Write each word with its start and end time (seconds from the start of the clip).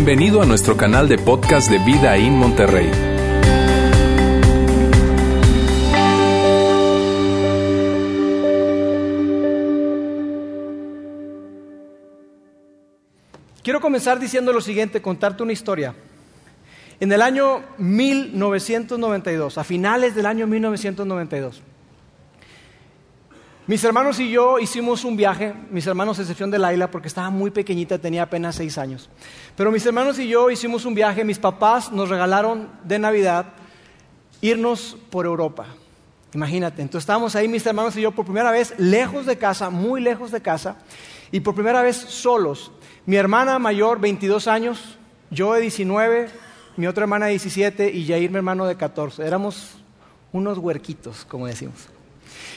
Bienvenido 0.00 0.40
a 0.40 0.46
nuestro 0.46 0.76
canal 0.76 1.08
de 1.08 1.18
podcast 1.18 1.68
de 1.68 1.78
Vida 1.80 2.16
en 2.16 2.34
Monterrey. 2.34 2.88
Quiero 13.64 13.80
comenzar 13.80 14.20
diciendo 14.20 14.52
lo 14.52 14.60
siguiente, 14.60 15.02
contarte 15.02 15.42
una 15.42 15.52
historia. 15.52 15.96
En 17.00 17.10
el 17.10 17.20
año 17.20 17.64
1992, 17.78 19.58
a 19.58 19.64
finales 19.64 20.14
del 20.14 20.26
año 20.26 20.46
1992, 20.46 21.60
mis 23.68 23.84
hermanos 23.84 24.18
y 24.18 24.30
yo 24.30 24.58
hicimos 24.58 25.04
un 25.04 25.14
viaje, 25.14 25.52
mis 25.70 25.86
hermanos 25.86 26.18
excepción 26.18 26.50
de 26.50 26.58
Laila, 26.58 26.90
porque 26.90 27.06
estaba 27.06 27.28
muy 27.28 27.50
pequeñita, 27.50 27.98
tenía 27.98 28.22
apenas 28.22 28.56
seis 28.56 28.78
años. 28.78 29.10
Pero 29.56 29.70
mis 29.70 29.84
hermanos 29.84 30.18
y 30.18 30.26
yo 30.26 30.50
hicimos 30.50 30.86
un 30.86 30.94
viaje, 30.94 31.22
mis 31.22 31.38
papás 31.38 31.92
nos 31.92 32.08
regalaron 32.08 32.70
de 32.82 32.98
Navidad 32.98 33.44
irnos 34.40 34.96
por 35.10 35.26
Europa. 35.26 35.66
Imagínate, 36.32 36.80
entonces 36.80 37.02
estábamos 37.02 37.36
ahí 37.36 37.46
mis 37.46 37.66
hermanos 37.66 37.94
y 37.98 38.00
yo 38.00 38.10
por 38.10 38.24
primera 38.24 38.50
vez 38.50 38.72
lejos 38.78 39.26
de 39.26 39.36
casa, 39.36 39.68
muy 39.68 40.00
lejos 40.00 40.30
de 40.30 40.40
casa, 40.40 40.76
y 41.30 41.40
por 41.40 41.54
primera 41.54 41.82
vez 41.82 41.96
solos. 41.96 42.72
Mi 43.04 43.16
hermana 43.16 43.58
mayor, 43.58 44.00
22 44.00 44.48
años, 44.48 44.96
yo 45.30 45.52
de 45.52 45.60
19, 45.60 46.30
mi 46.78 46.86
otra 46.86 47.02
hermana 47.02 47.26
de 47.26 47.32
17 47.32 47.90
y 47.90 48.06
Jair, 48.06 48.30
mi 48.30 48.38
hermano 48.38 48.64
de 48.64 48.76
14. 48.76 49.26
Éramos 49.26 49.72
unos 50.32 50.56
huerquitos, 50.56 51.26
como 51.26 51.46
decimos. 51.46 51.90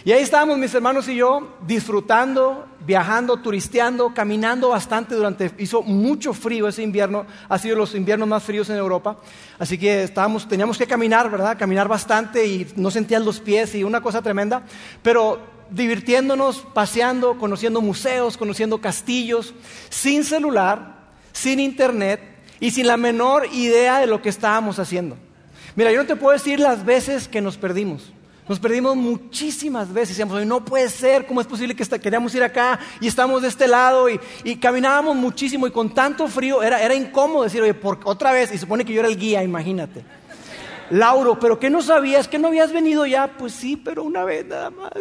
Y 0.03 0.11
ahí 0.11 0.23
estábamos 0.23 0.57
mis 0.57 0.73
hermanos 0.73 1.07
y 1.09 1.15
yo 1.15 1.57
disfrutando, 1.67 2.65
viajando, 2.79 3.37
turisteando, 3.37 4.11
caminando 4.15 4.69
bastante 4.69 5.13
durante, 5.13 5.51
hizo 5.59 5.83
mucho 5.83 6.33
frío 6.33 6.67
ese 6.67 6.81
invierno, 6.81 7.27
ha 7.47 7.59
sido 7.59 7.75
los 7.75 7.93
inviernos 7.93 8.27
más 8.27 8.41
fríos 8.41 8.67
en 8.71 8.77
Europa, 8.77 9.17
así 9.59 9.77
que 9.77 10.01
estábamos, 10.01 10.47
teníamos 10.47 10.79
que 10.79 10.87
caminar, 10.87 11.29
¿verdad? 11.29 11.55
Caminar 11.55 11.87
bastante 11.87 12.47
y 12.47 12.65
no 12.77 12.89
sentían 12.89 13.23
los 13.23 13.39
pies 13.39 13.75
y 13.75 13.83
una 13.83 14.01
cosa 14.01 14.23
tremenda, 14.23 14.63
pero 15.03 15.39
divirtiéndonos, 15.69 16.65
paseando, 16.73 17.37
conociendo 17.37 17.79
museos, 17.79 18.37
conociendo 18.37 18.81
castillos, 18.81 19.53
sin 19.89 20.23
celular, 20.23 20.95
sin 21.31 21.59
internet 21.59 22.21
y 22.59 22.71
sin 22.71 22.87
la 22.87 22.97
menor 22.97 23.45
idea 23.53 23.99
de 23.99 24.07
lo 24.07 24.19
que 24.19 24.29
estábamos 24.29 24.79
haciendo. 24.79 25.15
Mira, 25.75 25.91
yo 25.91 26.01
no 26.01 26.07
te 26.07 26.15
puedo 26.15 26.33
decir 26.33 26.59
las 26.59 26.83
veces 26.85 27.27
que 27.27 27.39
nos 27.39 27.57
perdimos. 27.57 28.11
Nos 28.51 28.59
perdimos 28.59 28.97
muchísimas 28.97 29.93
veces. 29.93 30.09
Decíamos, 30.09 30.45
no 30.45 30.65
puede 30.65 30.89
ser, 30.89 31.25
¿cómo 31.25 31.39
es 31.39 31.47
posible 31.47 31.73
que 31.73 31.85
queríamos 32.01 32.35
ir 32.35 32.43
acá 32.43 32.81
y 32.99 33.07
estamos 33.07 33.41
de 33.41 33.47
este 33.47 33.65
lado? 33.65 34.09
Y, 34.09 34.57
caminábamos 34.57 35.15
muchísimo 35.15 35.67
y 35.67 35.71
con 35.71 35.93
tanto 35.93 36.27
frío 36.27 36.61
era, 36.61 36.81
era 36.81 36.93
incómodo 36.93 37.45
decir, 37.45 37.61
oye, 37.61 37.73
por, 37.73 37.99
otra 38.03 38.33
vez. 38.33 38.53
Y 38.53 38.57
supone 38.57 38.83
que 38.83 38.91
yo 38.91 38.99
era 38.99 39.07
el 39.07 39.17
guía, 39.17 39.41
imagínate. 39.41 40.03
Lauro, 40.89 41.39
¿pero 41.39 41.59
qué 41.59 41.69
no 41.69 41.81
sabías? 41.81 42.27
¿Que 42.27 42.39
no 42.39 42.49
habías 42.49 42.73
venido 42.73 43.05
ya? 43.05 43.37
Pues 43.37 43.53
sí, 43.53 43.77
pero 43.77 44.03
una 44.03 44.25
vez 44.25 44.45
nada 44.45 44.69
más. 44.69 44.91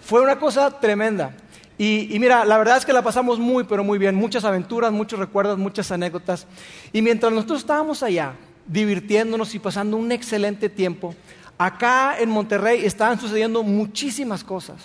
Fue 0.00 0.22
una 0.22 0.38
cosa 0.38 0.80
tremenda. 0.80 1.36
Y, 1.76 2.16
y, 2.16 2.18
mira, 2.18 2.46
la 2.46 2.56
verdad 2.56 2.78
es 2.78 2.86
que 2.86 2.94
la 2.94 3.02
pasamos 3.02 3.38
muy, 3.38 3.64
pero 3.64 3.84
muy 3.84 3.98
bien. 3.98 4.14
Muchas 4.14 4.42
aventuras, 4.46 4.90
muchos 4.90 5.18
recuerdos, 5.18 5.58
muchas 5.58 5.92
anécdotas. 5.92 6.46
Y 6.94 7.02
mientras 7.02 7.30
nosotros 7.30 7.58
estábamos 7.58 8.02
allá, 8.02 8.32
divirtiéndonos 8.66 9.54
y 9.54 9.58
pasando 9.58 9.98
un 9.98 10.12
excelente 10.12 10.70
tiempo, 10.70 11.14
Acá 11.58 12.18
en 12.18 12.28
Monterrey 12.28 12.84
estaban 12.84 13.18
sucediendo 13.18 13.62
muchísimas 13.62 14.44
cosas. 14.44 14.76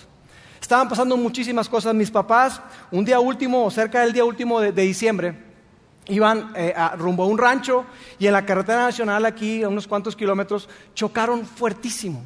Estaban 0.61 0.88
pasando 0.88 1.17
muchísimas 1.17 1.67
cosas. 1.67 1.94
Mis 1.94 2.11
papás, 2.11 2.61
un 2.91 3.03
día 3.03 3.19
último, 3.19 3.69
cerca 3.72 4.02
del 4.02 4.13
día 4.13 4.23
último 4.23 4.61
de, 4.61 4.72
diciembre, 4.72 5.36
iban 6.08 6.53
eh, 6.55 6.73
rumbo 6.97 7.23
a 7.23 7.28
un 7.28 7.38
rancho 7.38 7.86
y 8.19 8.28
en 8.28 8.33
la 8.33 8.45
carretera 8.45 8.83
nacional 8.83 9.25
aquí, 9.25 9.63
a 9.63 9.69
unos 9.69 9.88
cuantos 9.88 10.16
kilómetros, 10.16 10.69
chocaron 10.94 11.45
fuertísimo. 11.45 12.22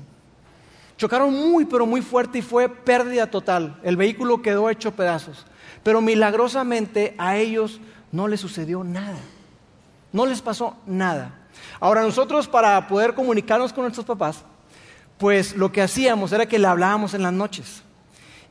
Chocaron 0.98 1.34
muy, 1.34 1.66
pero 1.66 1.86
muy 1.86 2.02
fuerte 2.02 2.38
y 2.38 2.42
fue 2.42 2.70
pérdida 2.70 3.28
total. 3.28 3.80
El 3.84 3.98
vehículo 3.98 4.42
quedó 4.42 4.70
hecho 4.70 4.92
pedazos. 4.92 5.46
Pero 5.84 6.02
milagrosamente 6.02 7.16
a 7.18 7.38
ellos 7.38 7.82
no 8.12 8.28
les 8.28 8.40
sucedió 8.40 8.84
nada. 8.84 9.18
No 10.14 10.26
les 10.26 10.42
pasó 10.42 10.78
nada. 10.86 11.45
Ahora 11.80 12.02
nosotros 12.02 12.48
para 12.48 12.88
poder 12.88 13.14
comunicarnos 13.14 13.74
con 13.74 13.84
nuestros 13.84 14.06
papás, 14.06 14.44
pues 15.18 15.56
lo 15.56 15.72
que 15.72 15.82
hacíamos 15.82 16.32
era 16.32 16.46
que 16.46 16.60
le 16.60 16.68
hablábamos 16.68 17.14
en 17.14 17.24
las 17.24 17.34
noches. 17.34 17.84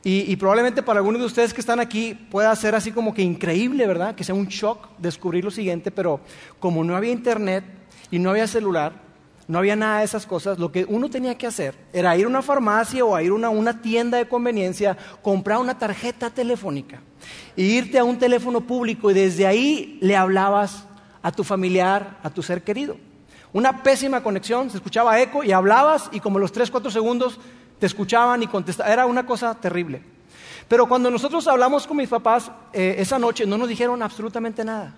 Y, 0.07 0.35
probablemente 0.35 0.83
para 0.83 0.99
algunos 0.99 1.19
de 1.19 1.25
ustedes 1.25 1.51
que 1.51 1.61
están 1.61 1.79
aquí 1.79 2.13
pueda 2.13 2.55
ser 2.55 2.75
así 2.75 2.91
como 2.91 3.11
que 3.11 3.23
increíble, 3.23 3.87
¿verdad? 3.87 4.13
Que 4.13 4.23
sea 4.23 4.35
un 4.35 4.45
shock 4.45 4.87
descubrir 4.99 5.43
lo 5.43 5.49
siguiente, 5.49 5.89
pero 5.89 6.19
como 6.59 6.83
no 6.83 6.95
había 6.95 7.11
internet 7.11 7.63
y 8.11 8.19
no 8.19 8.29
había 8.29 8.45
celular, 8.45 8.93
no 9.47 9.57
había 9.57 9.75
nada 9.75 9.99
de 9.99 10.05
esas 10.05 10.27
cosas, 10.27 10.59
lo 10.59 10.71
que 10.71 10.85
uno 10.87 11.09
tenía 11.09 11.35
que 11.35 11.47
hacer 11.47 11.73
era 11.91 12.15
ir 12.17 12.25
a 12.25 12.27
una 12.27 12.43
farmacia 12.43 13.03
o 13.03 13.15
a 13.15 13.23
ir 13.23 13.31
a 13.31 13.49
una, 13.49 13.81
tienda 13.81 14.19
de 14.19 14.27
conveniencia, 14.27 14.95
comprar 15.23 15.57
una 15.57 15.77
tarjeta 15.77 16.29
telefónica 16.29 17.01
e 17.57 17.63
irte 17.63 17.97
a 17.97 18.03
un 18.03 18.19
teléfono 18.19 18.61
público 18.61 19.09
y 19.09 19.15
desde 19.15 19.47
ahí 19.47 19.97
le 20.01 20.15
hablabas 20.15 20.85
a 21.25 21.31
tu 21.31 21.43
familiar, 21.43 22.19
a 22.21 22.29
tu 22.29 22.43
ser 22.43 22.63
querido. 22.63 22.97
Una 23.51 23.81
pésima 23.81 24.21
conexión, 24.21 24.69
se 24.69 24.77
escuchaba 24.77 25.19
eco 25.19 25.43
y 25.43 25.51
hablabas 25.51 26.07
y 26.11 26.19
como 26.19 26.37
los 26.37 26.51
3, 26.51 26.69
4 26.69 26.91
segundos 26.91 27.39
te 27.79 27.87
escuchaban 27.87 28.43
y 28.43 28.47
contestaban. 28.47 28.93
Era 28.93 29.07
una 29.07 29.25
cosa 29.25 29.55
terrible. 29.55 30.03
Pero 30.67 30.87
cuando 30.87 31.09
nosotros 31.09 31.47
hablamos 31.47 31.87
con 31.87 31.97
mis 31.97 32.09
papás 32.09 32.51
eh, 32.73 32.97
esa 32.99 33.17
noche 33.17 33.47
no 33.47 33.57
nos 33.57 33.67
dijeron 33.67 34.03
absolutamente 34.03 34.63
nada. 34.63 34.93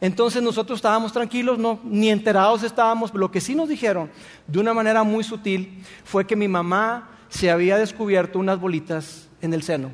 Entonces 0.00 0.40
nosotros 0.40 0.78
estábamos 0.78 1.12
tranquilos, 1.12 1.58
no, 1.58 1.80
ni 1.82 2.10
enterados 2.10 2.62
estábamos. 2.62 3.12
Lo 3.12 3.32
que 3.32 3.40
sí 3.40 3.56
nos 3.56 3.68
dijeron, 3.68 4.08
de 4.46 4.60
una 4.60 4.72
manera 4.72 5.02
muy 5.02 5.24
sutil, 5.24 5.82
fue 6.04 6.28
que 6.28 6.36
mi 6.36 6.46
mamá 6.46 7.10
se 7.28 7.50
había 7.50 7.76
descubierto 7.76 8.38
unas 8.38 8.60
bolitas 8.60 9.28
en 9.40 9.52
el 9.52 9.64
seno 9.64 9.90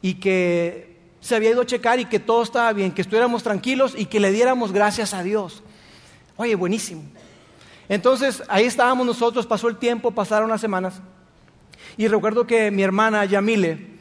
y 0.00 0.14
que 0.14 0.87
se 1.28 1.36
había 1.36 1.50
ido 1.50 1.60
a 1.60 1.66
checar 1.66 2.00
y 2.00 2.06
que 2.06 2.18
todo 2.18 2.42
estaba 2.42 2.72
bien, 2.72 2.90
que 2.90 3.02
estuviéramos 3.02 3.42
tranquilos 3.42 3.94
y 3.94 4.06
que 4.06 4.18
le 4.18 4.32
diéramos 4.32 4.72
gracias 4.72 5.12
a 5.12 5.22
Dios. 5.22 5.62
Oye, 6.38 6.54
buenísimo. 6.54 7.02
Entonces 7.86 8.42
ahí 8.48 8.64
estábamos 8.64 9.06
nosotros, 9.06 9.46
pasó 9.46 9.68
el 9.68 9.76
tiempo, 9.76 10.10
pasaron 10.10 10.48
las 10.48 10.62
semanas. 10.62 11.02
Y 11.98 12.08
recuerdo 12.08 12.46
que 12.46 12.70
mi 12.70 12.82
hermana 12.82 13.26
Yamile 13.26 13.98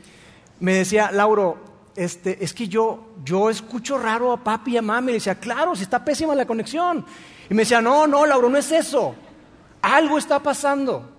me 0.62 0.74
decía, 0.74 1.12
Lauro, 1.12 1.58
este, 1.98 2.42
es 2.42 2.54
que 2.54 2.70
yo, 2.70 3.08
yo 3.26 3.50
escucho 3.50 3.98
raro 3.98 4.32
a 4.32 4.42
papi 4.42 4.76
y 4.76 4.78
a 4.78 4.82
mami. 4.82 5.08
Y 5.08 5.14
le 5.14 5.14
decía, 5.16 5.36
claro, 5.36 5.76
si 5.76 5.84
está 5.84 6.06
pésima 6.06 6.34
la 6.34 6.46
conexión. 6.46 7.06
Y 7.50 7.54
me 7.54 7.64
decía, 7.64 7.82
no, 7.82 8.08
no, 8.08 8.26
Lauro, 8.26 8.48
no 8.48 8.58
es 8.58 8.72
eso. 8.72 9.16
Algo 9.82 10.18
está 10.18 10.42
pasando. 10.42 11.17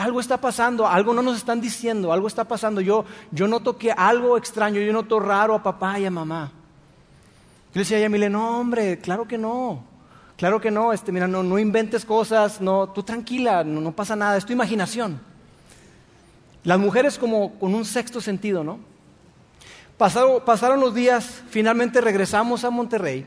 Algo 0.00 0.18
está 0.18 0.40
pasando, 0.40 0.86
algo 0.86 1.12
no 1.12 1.20
nos 1.20 1.36
están 1.36 1.60
diciendo, 1.60 2.10
algo 2.10 2.26
está 2.26 2.44
pasando. 2.44 2.80
Yo, 2.80 3.04
yo 3.32 3.46
noto 3.46 3.76
que 3.76 3.92
algo 3.92 4.38
extraño, 4.38 4.80
yo 4.80 4.94
noto 4.94 5.20
raro 5.20 5.54
a 5.54 5.62
papá 5.62 5.98
y 6.00 6.06
a 6.06 6.10
mamá. 6.10 6.52
Yo 6.54 7.74
le 7.74 7.80
decía 7.80 7.98
a 7.98 8.00
Yamile, 8.00 8.30
no, 8.30 8.60
hombre, 8.60 8.98
claro 8.98 9.28
que 9.28 9.36
no. 9.36 9.84
Claro 10.38 10.58
que 10.58 10.70
no, 10.70 10.94
este, 10.94 11.12
mira, 11.12 11.28
no, 11.28 11.42
no 11.42 11.58
inventes 11.58 12.06
cosas, 12.06 12.62
no, 12.62 12.88
tú 12.88 13.02
tranquila, 13.02 13.62
no, 13.62 13.92
pasa 13.92 14.16
nada, 14.16 14.38
es 14.38 14.46
tu 14.46 14.54
imaginación. 14.54 15.20
Las 16.64 16.78
mujeres 16.78 17.18
como 17.18 17.58
con 17.58 17.74
un 17.74 17.84
sexto 17.84 18.22
sentido, 18.22 18.64
¿no? 18.64 18.78
Pasaron, 19.98 20.42
pasaron 20.46 20.80
los 20.80 20.94
días, 20.94 21.42
finalmente 21.50 22.00
regresamos 22.00 22.64
a 22.64 22.70
Monterrey. 22.70 23.26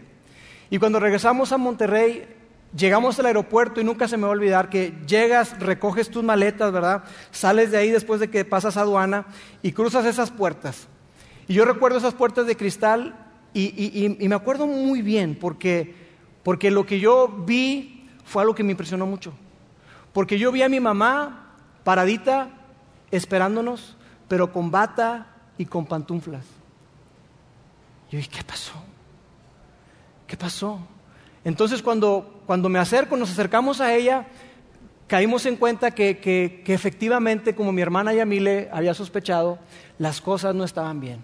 Y 0.72 0.80
cuando 0.80 1.00
regresamos 1.00 1.52
a 1.52 1.60
Monterrey, 1.60 2.28
llegamos 2.76 3.20
al 3.20 3.28
aeropuerto 3.28 3.82
y 3.82 3.84
nunca 3.84 4.08
se 4.08 4.18
me 4.18 4.24
va 4.24 4.30
a 4.30 4.32
olvidar 4.32 4.70
que 4.70 4.94
llegas, 5.08 5.60
recoges 5.60 6.10
tus 6.10 6.24
maletas, 6.24 6.72
¿verdad? 6.72 7.04
Sales 7.32 7.72
de 7.72 7.78
ahí 7.78 7.90
después 7.90 8.20
de 8.20 8.30
que 8.30 8.46
pasas 8.46 8.78
aduana 8.78 9.26
y 9.62 9.72
cruzas 9.72 10.06
esas 10.06 10.32
puertas. 10.32 10.88
Y 11.48 11.54
yo 11.54 11.66
recuerdo 11.66 11.98
esas 11.98 12.14
puertas 12.14 12.48
de 12.48 12.58
cristal 12.58 13.16
y 13.54 14.18
me 14.20 14.36
acuerdo 14.36 14.66
muy 14.66 15.02
bien 15.02 15.38
porque 15.40 16.04
porque 16.44 16.70
lo 16.70 16.86
que 16.86 17.00
yo 17.00 17.28
vi 17.28 18.10
fue 18.26 18.42
algo 18.42 18.54
que 18.54 18.64
me 18.64 18.72
impresionó 18.72 19.06
mucho. 19.06 19.34
Porque 20.12 20.38
yo 20.38 20.52
vi 20.52 20.62
a 20.62 20.70
mi 20.70 20.80
mamá 20.80 21.56
paradita 21.84 22.50
esperándonos, 23.10 23.96
pero 24.28 24.52
con 24.52 24.70
bata 24.70 25.28
y 25.58 25.66
con 25.66 25.86
pantuflas. 25.86 26.46
Yo 28.12 28.18
dije, 28.18 28.30
¿qué 28.30 28.44
pasó? 28.44 28.74
¿Qué 30.28 30.38
pasó? 30.38 30.80
Entonces 31.46 31.82
cuando, 31.82 32.42
cuando 32.46 32.70
me 32.70 32.80
acerco, 32.80 33.18
nos 33.18 33.32
acercamos 33.32 33.82
a 33.82 33.94
ella, 33.94 34.28
caímos 35.08 35.46
en 35.46 35.58
cuenta 35.58 35.92
que, 35.92 36.18
que, 36.18 36.74
efectivamente, 36.74 37.56
como 37.56 37.72
mi 37.72 37.82
hermana 37.82 38.14
Yamile 38.14 38.70
había 38.72 38.94
sospechado, 38.94 39.60
las 39.98 40.22
cosas 40.22 40.56
no 40.56 40.64
estaban 40.64 41.00
bien. 41.00 41.20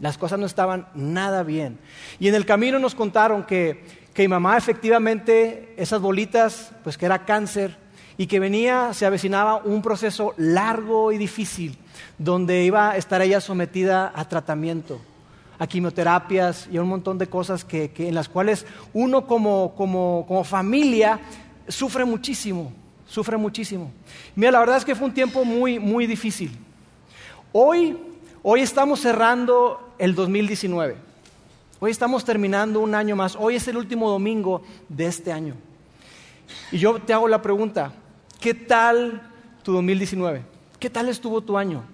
Las 0.00 0.18
cosas 0.18 0.38
no 0.38 0.46
estaban 0.46 0.88
nada 0.94 1.42
bien. 1.42 1.78
Y 2.18 2.28
en 2.28 2.34
el 2.34 2.46
camino 2.46 2.78
nos 2.78 2.94
contaron 2.94 3.44
que, 3.44 3.84
que 4.12 4.22
mi 4.22 4.28
mamá 4.28 4.56
efectivamente, 4.56 5.74
esas 5.76 6.00
bolitas, 6.00 6.72
pues 6.82 6.98
que 6.98 7.06
era 7.06 7.24
cáncer, 7.24 7.76
y 8.16 8.26
que 8.26 8.40
venía, 8.40 8.92
se 8.94 9.06
avecinaba 9.06 9.56
un 9.56 9.82
proceso 9.82 10.34
largo 10.36 11.12
y 11.12 11.18
difícil, 11.18 11.76
donde 12.18 12.64
iba 12.64 12.90
a 12.90 12.96
estar 12.96 13.20
ella 13.22 13.40
sometida 13.40 14.12
a 14.14 14.28
tratamiento, 14.28 15.00
a 15.58 15.66
quimioterapias 15.66 16.68
y 16.70 16.76
a 16.76 16.82
un 16.82 16.88
montón 16.88 17.18
de 17.18 17.26
cosas 17.28 17.64
que, 17.64 17.92
en 17.96 18.14
las 18.14 18.28
cuales 18.28 18.66
uno 18.92 19.26
como, 19.26 19.74
como 19.76 20.44
familia 20.44 21.20
sufre 21.68 22.04
muchísimo, 22.04 22.72
sufre 23.06 23.36
muchísimo. 23.36 23.90
Mira, 24.34 24.52
la 24.52 24.60
verdad 24.60 24.76
es 24.78 24.84
que 24.84 24.94
fue 24.94 25.06
un 25.06 25.14
tiempo 25.14 25.44
muy, 25.44 25.78
muy 25.78 26.06
difícil. 26.06 26.56
Hoy, 27.52 27.96
hoy 28.42 28.60
estamos 28.60 29.00
cerrando 29.00 29.94
el 29.98 30.14
2019. 30.14 30.96
Hoy 31.80 31.90
estamos 31.90 32.24
terminando 32.24 32.80
un 32.80 32.94
año 32.94 33.14
más. 33.14 33.36
Hoy 33.36 33.56
es 33.56 33.68
el 33.68 33.76
último 33.76 34.10
domingo 34.10 34.62
de 34.88 35.06
este 35.06 35.32
año. 35.32 35.54
Y 36.72 36.78
yo 36.78 37.00
te 37.00 37.12
hago 37.12 37.28
la 37.28 37.42
pregunta, 37.42 37.92
¿qué 38.40 38.54
tal 38.54 39.30
tu 39.62 39.72
2019? 39.72 40.42
¿Qué 40.78 40.90
tal 40.90 41.08
estuvo 41.08 41.40
tu 41.40 41.56
año? 41.56 41.84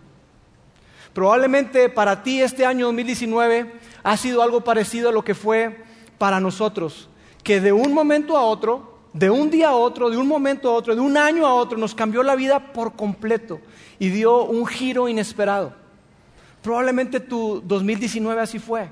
Probablemente 1.12 1.89
para 1.89 2.23
ti 2.23 2.41
este 2.41 2.65
año 2.65 2.87
2019 2.87 3.73
ha 4.03 4.17
sido 4.17 4.43
algo 4.43 4.62
parecido 4.62 5.09
a 5.09 5.12
lo 5.12 5.25
que 5.25 5.35
fue 5.35 5.83
para 6.19 6.41
nosotros, 6.41 7.09
que 7.43 7.61
de 7.61 7.73
un 7.73 7.93
momento 7.93 8.37
a 8.37 8.43
otro, 8.43 8.99
de 9.12 9.29
un 9.29 9.51
día 9.51 9.71
a 9.71 9.75
otro, 9.75 10.09
de 10.11 10.17
un 10.17 10.29
momento 10.29 10.71
a 10.71 10.73
otro, 10.73 10.95
de 10.95 11.01
un 11.01 11.17
año 11.17 11.47
a 11.47 11.55
otro, 11.55 11.79
nos 11.79 11.95
cambió 11.95 12.23
la 12.23 12.37
vida 12.37 12.73
por 12.73 12.95
completo 12.95 13.61
y 13.99 14.09
dio 14.09 14.45
un 14.45 14.67
giro 14.67 15.09
inesperado. 15.09 15.75
Probablemente 16.62 17.19
tu 17.19 17.61
2019 17.65 18.41
así 18.41 18.59
fue. 18.59 18.89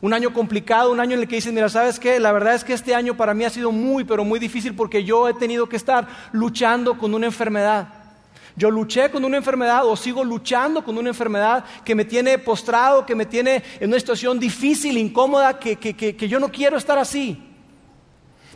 Un 0.00 0.14
año 0.14 0.32
complicado, 0.32 0.92
un 0.92 1.00
año 1.00 1.14
en 1.14 1.20
el 1.20 1.28
que 1.28 1.36
dices, 1.36 1.52
mira, 1.52 1.68
¿sabes 1.68 1.98
qué? 1.98 2.20
La 2.20 2.32
verdad 2.32 2.54
es 2.54 2.64
que 2.64 2.72
este 2.72 2.94
año 2.94 3.16
para 3.16 3.34
mí 3.34 3.44
ha 3.44 3.50
sido 3.50 3.72
muy, 3.72 4.04
pero 4.04 4.24
muy 4.24 4.38
difícil 4.38 4.74
porque 4.74 5.04
yo 5.04 5.28
he 5.28 5.34
tenido 5.34 5.68
que 5.68 5.76
estar 5.76 6.06
luchando 6.32 6.98
con 6.98 7.14
una 7.14 7.26
enfermedad. 7.26 7.97
Yo 8.56 8.70
luché 8.70 9.10
con 9.10 9.24
una 9.24 9.36
enfermedad 9.36 9.86
o 9.86 9.96
sigo 9.96 10.24
luchando 10.24 10.84
con 10.84 10.98
una 10.98 11.10
enfermedad 11.10 11.64
que 11.84 11.94
me 11.94 12.04
tiene 12.04 12.38
postrado, 12.38 13.06
que 13.06 13.14
me 13.14 13.26
tiene 13.26 13.62
en 13.80 13.88
una 13.88 13.98
situación 13.98 14.38
difícil, 14.38 14.96
incómoda, 14.98 15.58
que, 15.58 15.76
que 15.76 16.28
yo 16.28 16.40
no 16.40 16.50
quiero 16.50 16.76
estar 16.76 16.98
así. 16.98 17.44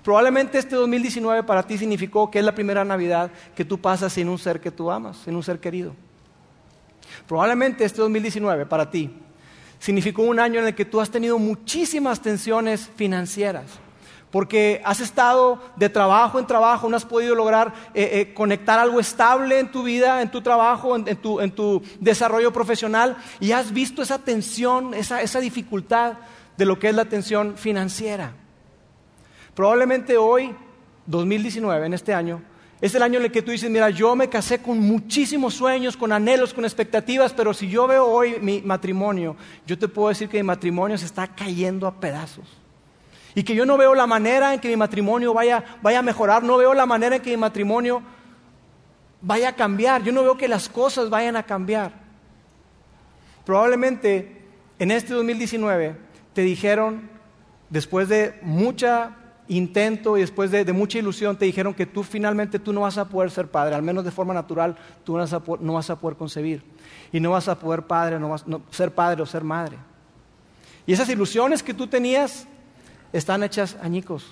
Probablemente 0.02 0.58
este 0.58 0.74
2019 0.74 1.44
para 1.44 1.62
ti 1.62 1.78
significó 1.78 2.30
que 2.30 2.40
es 2.40 2.44
la 2.44 2.54
primera 2.54 2.84
Navidad 2.84 3.30
que 3.54 3.64
tú 3.64 3.80
pasas 3.80 4.12
sin 4.12 4.28
un 4.28 4.38
ser 4.38 4.60
que 4.60 4.72
tú 4.72 4.90
amas, 4.90 5.18
sin 5.18 5.36
un 5.36 5.42
ser 5.42 5.60
querido. 5.60 5.94
Probablemente 7.28 7.84
este 7.84 8.00
2019 8.00 8.66
para 8.66 8.90
ti 8.90 9.10
significó 9.78 10.22
un 10.22 10.40
año 10.40 10.60
en 10.60 10.66
el 10.66 10.74
que 10.74 10.84
tú 10.84 11.00
has 11.00 11.10
tenido 11.10 11.38
muchísimas 11.38 12.20
tensiones 12.20 12.90
financieras, 12.96 13.66
porque 14.32 14.80
has 14.84 14.98
estado 15.00 15.60
de 15.76 15.90
trabajo 15.90 16.38
en 16.38 16.46
trabajo, 16.46 16.88
no 16.88 16.96
has 16.96 17.04
podido 17.04 17.34
lograr 17.34 17.74
eh, 17.94 18.08
eh, 18.14 18.34
conectar 18.34 18.78
algo 18.78 18.98
estable 18.98 19.58
en 19.60 19.70
tu 19.70 19.82
vida, 19.82 20.22
en 20.22 20.30
tu 20.30 20.40
trabajo, 20.40 20.96
en, 20.96 21.16
tu, 21.16 21.82
desarrollo 22.00 22.50
profesional, 22.50 23.16
y 23.40 23.52
has 23.52 23.72
visto 23.72 24.00
esa 24.02 24.18
tensión, 24.18 24.94
esa, 24.94 25.20
esa 25.20 25.38
dificultad 25.38 26.14
de 26.56 26.64
lo 26.64 26.78
que 26.78 26.88
es 26.88 26.94
la 26.94 27.04
tensión 27.04 27.58
financiera. 27.58 28.32
Probablemente 29.54 30.16
hoy, 30.16 30.56
2019, 31.06 31.86
en 31.86 31.92
este 31.92 32.14
año, 32.14 32.40
es 32.80 32.94
el 32.94 33.02
año 33.02 33.18
en 33.18 33.26
el 33.26 33.32
que 33.32 33.42
tú 33.42 33.50
dices, 33.50 33.70
mira, 33.70 33.90
yo 33.90 34.16
me 34.16 34.30
casé 34.30 34.62
con 34.62 34.78
muchísimos 34.78 35.52
sueños, 35.52 35.94
con 35.94 36.10
anhelos, 36.10 36.54
con 36.54 36.64
expectativas, 36.64 37.34
pero 37.34 37.52
si 37.52 37.68
yo 37.68 37.86
veo 37.86 38.06
hoy 38.06 38.38
mi 38.40 38.62
matrimonio, 38.62 39.36
yo 39.66 39.78
te 39.78 39.88
puedo 39.88 40.08
decir 40.08 40.30
que 40.30 40.38
mi 40.38 40.44
matrimonio 40.44 40.96
se 40.96 41.04
está 41.04 41.28
cayendo 41.28 41.86
a 41.86 42.00
pedazos. 42.00 42.61
Y 43.34 43.42
que 43.42 43.54
yo 43.54 43.64
no 43.64 43.78
veo 43.78 43.94
la 43.94 44.06
manera 44.06 44.52
en 44.52 44.60
que 44.60 44.68
mi 44.68 44.76
matrimonio 44.76 45.32
vaya, 45.32 45.64
vaya 45.80 46.00
a 46.00 46.02
mejorar, 46.02 46.42
no 46.42 46.58
veo 46.58 46.74
la 46.74 46.86
manera 46.86 47.16
en 47.16 47.22
que 47.22 47.30
mi 47.30 47.36
matrimonio 47.38 48.02
vaya 49.22 49.50
a 49.50 49.56
cambiar, 49.56 50.02
yo 50.02 50.12
no 50.12 50.22
veo 50.22 50.36
que 50.36 50.48
las 50.48 50.68
cosas 50.68 51.08
vayan 51.08 51.36
a 51.36 51.44
cambiar. 51.44 51.92
Probablemente 53.44 54.42
en 54.78 54.90
este 54.90 55.14
2019 55.14 55.96
te 56.34 56.42
dijeron, 56.42 57.08
después 57.70 58.08
de 58.08 58.38
mucha 58.42 59.16
intento 59.48 60.16
y 60.16 60.20
después 60.20 60.50
de, 60.50 60.70
mucha 60.72 60.98
ilusión 60.98 61.36
te 61.36 61.44
dijeron 61.44 61.74
que 61.74 61.86
tú 61.86 62.02
finalmente 62.02 62.58
tú 62.58 62.72
no 62.72 62.82
vas 62.82 62.98
a 62.98 63.08
poder 63.08 63.30
ser 63.30 63.48
padre, 63.48 63.74
al 63.74 63.82
menos 63.82 64.04
de 64.04 64.10
forma 64.10 64.34
natural 64.34 64.76
tú 65.04 65.16
no 65.16 65.72
vas 65.72 65.90
a, 65.90 65.96
poder 65.96 66.16
concebir 66.16 66.62
y 67.12 67.20
no 67.20 67.30
vas 67.30 67.48
a 67.48 67.58
poder 67.58 67.82
padre, 67.82 68.18
no 68.18 68.30
vas, 68.30 68.46
no, 68.46 68.62
ser 68.70 68.94
padre 68.94 69.22
o 69.22 69.26
ser 69.26 69.44
madre. 69.44 69.76
Y 70.86 70.92
esas 70.92 71.08
ilusiones 71.08 71.62
que 71.62 71.74
tú 71.74 71.86
tenías 71.86 72.46
están 73.12 73.42
hechas 73.42 73.76
añicos. 73.82 74.26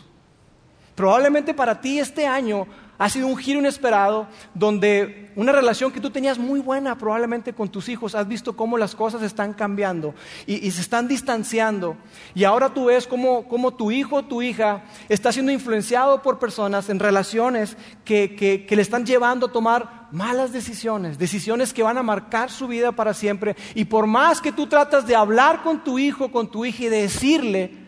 Probablemente 0.94 1.54
para 1.54 1.80
ti 1.80 1.98
este 1.98 2.26
año 2.26 2.66
ha 2.98 3.08
sido 3.08 3.26
un 3.26 3.36
giro 3.38 3.60
inesperado 3.60 4.26
donde 4.52 5.32
una 5.34 5.52
relación 5.52 5.90
que 5.90 6.00
tú 6.00 6.10
tenías 6.10 6.38
muy 6.38 6.60
buena 6.60 6.98
probablemente 6.98 7.54
con 7.54 7.70
tus 7.70 7.88
hijos, 7.88 8.14
has 8.14 8.28
visto 8.28 8.54
cómo 8.54 8.76
las 8.76 8.94
cosas 8.94 9.22
están 9.22 9.54
cambiando 9.54 10.14
y, 10.46 10.70
se 10.70 10.82
están 10.82 11.08
distanciando. 11.08 11.96
Y 12.34 12.44
ahora 12.44 12.74
tú 12.74 12.84
ves 12.86 13.06
cómo, 13.06 13.74
tu 13.78 13.90
hijo 13.90 14.16
o 14.16 14.24
tu 14.24 14.42
hija 14.42 14.84
está 15.08 15.32
siendo 15.32 15.50
influenciado 15.50 16.20
por 16.20 16.38
personas 16.38 16.90
en 16.90 16.98
relaciones 16.98 17.78
que, 18.04 18.36
que 18.36 18.76
le 18.76 18.82
están 18.82 19.06
llevando 19.06 19.46
a 19.46 19.52
tomar 19.52 20.08
malas 20.12 20.52
decisiones, 20.52 21.16
decisiones 21.18 21.72
que 21.72 21.82
van 21.82 21.96
a 21.96 22.02
marcar 22.02 22.50
su 22.50 22.68
vida 22.68 22.92
para 22.92 23.14
siempre. 23.14 23.56
Y 23.74 23.86
por 23.86 24.06
más 24.06 24.42
que 24.42 24.52
tú 24.52 24.66
tratas 24.66 25.06
de 25.06 25.16
hablar 25.16 25.62
con 25.62 25.82
tu 25.82 25.98
hijo, 25.98 26.30
con 26.30 26.50
tu 26.50 26.66
hija 26.66 26.84
y 26.84 26.88
de 26.88 27.00
decirle, 27.00 27.79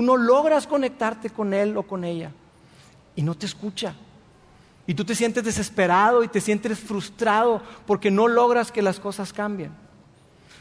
tú 0.00 0.06
no 0.06 0.16
logras 0.16 0.66
conectarte 0.66 1.28
con 1.28 1.52
él 1.52 1.76
o 1.76 1.82
con 1.82 2.04
ella. 2.04 2.32
Y 3.14 3.20
no 3.20 3.34
te 3.34 3.44
escucha. 3.44 3.92
Y 4.86 4.94
tú 4.94 5.04
te 5.04 5.14
sientes 5.14 5.44
desesperado 5.44 6.24
y 6.24 6.28
te 6.28 6.40
sientes 6.40 6.78
frustrado 6.78 7.60
porque 7.86 8.10
no 8.10 8.26
logras 8.26 8.72
que 8.72 8.80
las 8.80 8.98
cosas 8.98 9.30
cambien. 9.30 9.72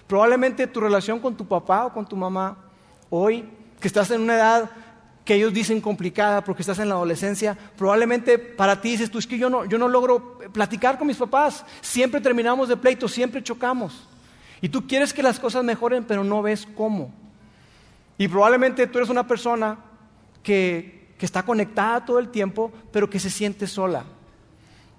Probablemente 0.08 0.68
tu 0.68 0.82
relación 0.82 1.22
con 1.22 1.38
tu 1.38 1.48
papá 1.48 1.86
o 1.86 1.94
con 1.94 2.06
tu 2.06 2.18
mamá, 2.18 2.58
hoy 3.10 3.48
que 3.80 3.88
estás 3.88 4.12
en 4.12 4.20
una 4.20 4.36
edad 4.36 4.72
que 5.24 5.36
ellos 5.36 5.54
dicen 5.54 5.80
complicada 5.80 6.44
porque 6.44 6.64
estás 6.64 6.80
en 6.80 6.90
la 6.90 6.96
adolescencia, 6.96 7.58
probablemente 7.78 8.38
para 8.40 8.82
ti 8.82 8.90
dices 8.90 9.10
tú, 9.10 9.20
es 9.20 9.28
que 9.28 9.38
yo 9.38 9.50
no, 9.50 9.64
yo 9.64 9.78
no 9.78 9.88
logro 9.88 10.38
platicar 10.52 10.98
con 10.98 11.08
mis 11.08 11.16
papás, 11.16 11.64
siempre 11.80 12.20
terminamos 12.20 12.68
de 12.68 12.76
pleito, 12.76 13.08
siempre 13.08 13.42
chocamos. 13.42 14.06
Y 14.60 14.68
tú 14.68 14.86
quieres 14.86 15.14
que 15.14 15.24
las 15.24 15.40
cosas 15.40 15.64
mejoren, 15.64 16.04
pero 16.04 16.26
no 16.26 16.42
ves 16.42 16.68
cómo. 16.76 17.14
Y 18.20 18.28
probablemente 18.28 18.86
tú 18.86 19.00
eres 19.00 19.10
una 19.10 19.26
persona 19.26 19.80
que, 20.44 21.16
que 21.18 21.26
está 21.26 21.42
conectada 21.42 22.06
todo 22.06 22.20
el 22.20 22.30
tiempo, 22.30 22.72
pero 22.92 23.10
que 23.10 23.20
se 23.20 23.30
siente 23.30 23.66
sola. 23.66 24.04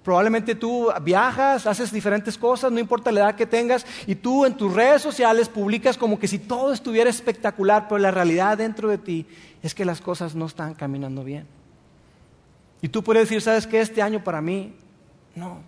Probablemente 0.03 0.55
tú 0.55 0.89
viajas, 1.03 1.67
haces 1.67 1.91
diferentes 1.91 2.35
cosas, 2.35 2.71
no 2.71 2.79
importa 2.79 3.11
la 3.11 3.19
edad 3.19 3.35
que 3.35 3.45
tengas, 3.45 3.85
y 4.07 4.15
tú 4.15 4.45
en 4.45 4.57
tus 4.57 4.73
redes 4.73 5.03
sociales 5.03 5.47
publicas 5.49 5.99
como 5.99 6.17
que 6.17 6.27
si 6.27 6.39
todo 6.39 6.73
estuviera 6.73 7.11
espectacular, 7.11 7.87
pero 7.87 7.99
la 7.99 8.09
realidad 8.09 8.57
dentro 8.57 8.89
de 8.89 8.97
ti 8.97 9.27
es 9.61 9.75
que 9.75 9.85
las 9.85 10.01
cosas 10.01 10.33
no 10.33 10.47
están 10.47 10.73
caminando 10.73 11.23
bien. 11.23 11.45
Y 12.81 12.89
tú 12.89 13.03
puedes 13.03 13.29
decir, 13.29 13.39
¿sabes 13.43 13.67
qué? 13.67 13.81
Este 13.81 14.01
año 14.01 14.23
para 14.23 14.41
mí, 14.41 14.73
no, 15.35 15.59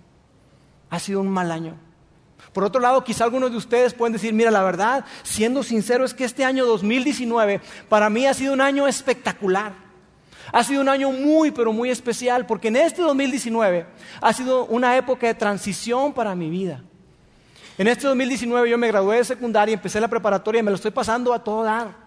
ha 0.90 0.98
sido 0.98 1.22
un 1.22 1.30
mal 1.30 1.52
año. 1.52 1.76
Por 2.54 2.64
otro 2.64 2.80
lado, 2.80 3.04
quizá 3.04 3.24
algunos 3.24 3.52
de 3.52 3.58
ustedes 3.58 3.94
pueden 3.94 4.14
decir, 4.14 4.34
mira, 4.34 4.52
la 4.52 4.64
verdad, 4.64 5.06
siendo 5.24 5.64
sincero, 5.64 6.06
es 6.06 6.14
que 6.14 6.24
este 6.24 6.46
año 6.46 6.66
2019 6.66 7.62
para 7.90 8.10
mí 8.10 8.28
ha 8.28 8.34
sido 8.34 8.54
un 8.54 8.62
año 8.62 8.88
espectacular. 8.88 9.74
Ha 10.52 10.64
sido 10.64 10.82
un 10.82 10.90
año 10.90 11.12
muy, 11.12 11.50
pero 11.50 11.74
muy 11.74 11.90
especial, 11.90 12.46
porque 12.46 12.68
en 12.68 12.76
este 12.76 13.02
2019 13.02 13.88
ha 14.22 14.34
sido 14.34 14.66
una 14.66 14.96
época 14.98 15.26
de 15.26 15.34
transición 15.34 16.14
para 16.14 16.36
mi 16.36 16.50
vida. 16.50 16.84
En 17.78 17.88
este 17.88 18.06
2019 18.06 18.70
yo 18.70 18.78
me 18.78 18.88
gradué 18.88 19.18
de 19.18 19.24
secundaria, 19.24 19.74
empecé 19.74 20.00
la 20.00 20.08
preparatoria 20.08 20.60
y 20.60 20.64
me 20.64 20.70
lo 20.70 20.76
estoy 20.76 20.92
pasando 20.92 21.34
a 21.34 21.44
todo 21.44 21.64
dar. 21.64 22.04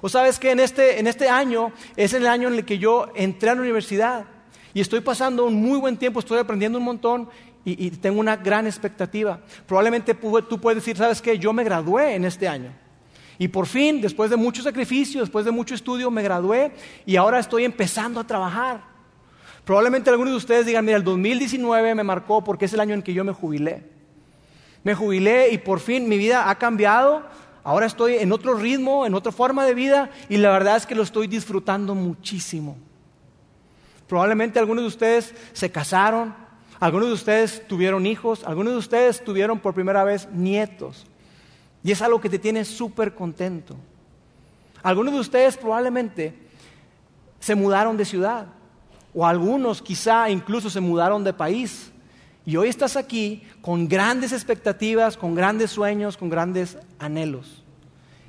O 0.00 0.08
sabes 0.08 0.38
que 0.38 0.52
en 0.52 0.60
este, 0.60 0.98
en 0.98 1.06
este 1.06 1.28
año 1.28 1.70
es 1.96 2.14
el 2.14 2.26
año 2.26 2.48
en 2.48 2.54
el 2.54 2.64
que 2.64 2.78
yo 2.78 3.08
entré 3.14 3.50
a 3.50 3.54
la 3.54 3.60
universidad 3.60 4.24
y 4.72 4.80
estoy 4.80 5.00
pasando 5.00 5.44
un 5.44 5.54
muy 5.54 5.78
buen 5.78 5.98
tiempo, 5.98 6.20
estoy 6.20 6.38
aprendiendo 6.38 6.78
un 6.78 6.84
montón 6.84 7.28
y, 7.64 7.90
tengo 7.90 8.18
una 8.20 8.36
gran 8.36 8.66
expectativa. 8.66 9.38
Probablemente 9.66 10.14
tú 10.14 10.60
puedes 10.60 10.82
decir, 10.82 10.96
sabes 10.96 11.22
que 11.22 11.38
yo 11.38 11.52
me 11.52 11.62
gradué 11.62 12.14
en 12.14 12.24
este 12.24 12.48
año. 12.48 12.72
Y 13.38 13.48
por 13.48 13.66
fin, 13.66 14.00
después 14.00 14.30
de 14.30 14.36
mucho 14.36 14.62
sacrificio, 14.62 15.20
después 15.20 15.44
de 15.44 15.50
mucho 15.50 15.74
estudio, 15.74 16.10
me 16.10 16.22
gradué 16.22 16.72
y 17.06 17.16
ahora 17.16 17.38
estoy 17.38 17.64
empezando 17.64 18.20
a 18.20 18.26
trabajar. 18.26 18.82
Probablemente 19.64 20.10
algunos 20.10 20.32
de 20.32 20.38
ustedes 20.38 20.66
digan, 20.66 20.84
mira, 20.84 20.96
el 20.96 21.04
2019 21.04 21.94
me 21.94 22.02
marcó 22.02 22.42
porque 22.42 22.64
es 22.64 22.72
el 22.72 22.80
año 22.80 22.94
en 22.94 23.02
que 23.02 23.14
yo 23.14 23.24
me 23.24 23.32
jubilé. 23.32 23.84
Me 24.82 24.94
jubilé 24.94 25.50
y 25.52 25.58
por 25.58 25.78
fin 25.78 26.08
mi 26.08 26.18
vida 26.18 26.50
ha 26.50 26.56
cambiado. 26.56 27.22
Ahora 27.62 27.86
estoy 27.86 28.16
en 28.16 28.32
otro 28.32 28.54
ritmo, 28.54 29.06
en 29.06 29.14
otra 29.14 29.30
forma 29.30 29.64
de 29.64 29.74
vida 29.74 30.10
y 30.28 30.36
la 30.38 30.50
verdad 30.50 30.76
es 30.76 30.86
que 30.86 30.96
lo 30.96 31.04
estoy 31.04 31.28
disfrutando 31.28 31.94
muchísimo. 31.94 32.76
Probablemente 34.08 34.58
algunos 34.58 34.82
de 34.82 34.88
ustedes 34.88 35.34
se 35.52 35.70
casaron, 35.70 36.34
algunos 36.82 37.06
de 37.06 37.14
ustedes 37.14 37.62
tuvieron 37.68 38.06
hijos, 38.06 38.42
algunos 38.42 38.72
de 38.72 38.78
ustedes 38.80 39.22
tuvieron 39.22 39.60
por 39.60 39.72
primera 39.72 40.02
vez 40.02 40.28
nietos. 40.32 41.06
Y 41.84 41.92
es 41.92 42.02
algo 42.02 42.20
que 42.20 42.28
te 42.28 42.40
tiene 42.40 42.64
súper 42.64 43.14
contento. 43.14 43.76
Algunos 44.82 45.14
de 45.14 45.20
ustedes 45.20 45.56
probablemente 45.56 46.34
se 47.38 47.54
mudaron 47.54 47.96
de 47.96 48.04
ciudad 48.04 48.48
o 49.14 49.24
algunos 49.24 49.80
quizá 49.80 50.28
incluso 50.28 50.70
se 50.70 50.80
mudaron 50.80 51.22
de 51.22 51.32
país. 51.32 51.92
Y 52.44 52.56
hoy 52.56 52.68
estás 52.68 52.96
aquí 52.96 53.44
con 53.60 53.86
grandes 53.86 54.32
expectativas, 54.32 55.16
con 55.16 55.36
grandes 55.36 55.70
sueños, 55.70 56.16
con 56.16 56.30
grandes 56.30 56.76
anhelos. 56.98 57.62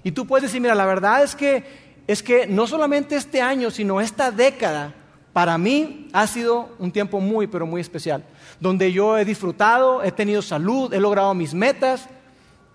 Y 0.03 0.11
tú 0.11 0.27
puedes 0.27 0.43
decir, 0.43 0.61
mira, 0.61 0.75
la 0.75 0.85
verdad 0.85 1.23
es 1.23 1.35
que, 1.35 1.63
es 2.05 2.21
que 2.21 2.45
no 2.45 2.67
solamente 2.67 3.15
este 3.15 3.41
año, 3.41 3.71
sino 3.71 3.99
esta 3.99 4.29
década, 4.29 4.93
para 5.33 5.57
mí 5.57 6.07
ha 6.13 6.27
sido 6.27 6.69
un 6.77 6.91
tiempo 6.91 7.19
muy, 7.19 7.47
pero 7.47 7.65
muy 7.65 7.81
especial, 7.81 8.23
donde 8.63 8.93
yo 8.93 9.17
he 9.17 9.25
disfrutado, 9.25 10.01
he 10.03 10.11
tenido 10.13 10.41
salud, 10.41 10.93
he 10.93 10.99
logrado 11.01 11.33
mis 11.33 11.53
metas, 11.53 12.07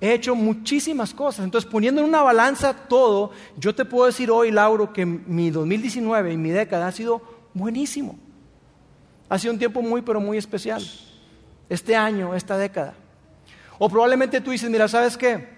he 0.02 0.12
hecho 0.12 0.35
muchísimas 0.35 1.14
cosas. 1.14 1.47
Entonces, 1.47 1.68
poniendo 1.68 2.02
en 2.02 2.09
una 2.09 2.21
balanza 2.21 2.75
todo, 2.75 3.30
yo 3.57 3.75
te 3.75 3.87
puedo 3.87 4.04
decir 4.04 4.30
hoy, 4.30 4.50
Lauro, 4.50 4.92
que 4.92 5.07
mi 5.07 5.50
2019 5.50 6.35
y 6.35 6.37
mi 6.37 6.50
década 6.50 6.88
ha 6.88 6.92
sido 6.92 7.23
buenísimo. 7.54 8.18
Ha 9.30 9.38
sido 9.38 9.54
un 9.54 9.59
tiempo 9.59 9.80
muy, 9.80 10.02
pero 10.02 10.21
muy 10.21 10.37
especial. 10.37 10.83
Este 11.71 11.97
año, 11.97 12.35
esta 12.35 12.59
década. 12.59 12.92
O 13.78 13.88
probablemente 13.88 14.42
tú 14.42 14.50
dices, 14.50 14.68
mira, 14.68 14.88
¿sabes 14.88 15.16
qué? 15.16 15.49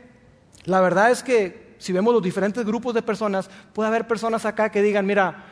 La 0.65 0.81
verdad 0.81 1.11
es 1.11 1.25
que 1.25 1.75
si 1.79 1.93
vemos 1.93 2.15
los 2.15 2.23
diferentes 2.23 2.65
grupos 2.65 2.95
de 2.95 3.03
personas, 3.03 3.51
puede 3.73 3.89
haber 3.89 4.07
personas 4.07 4.47
acá 4.47 4.71
que 4.71 4.81
digan, 4.81 5.07
mira, 5.07 5.45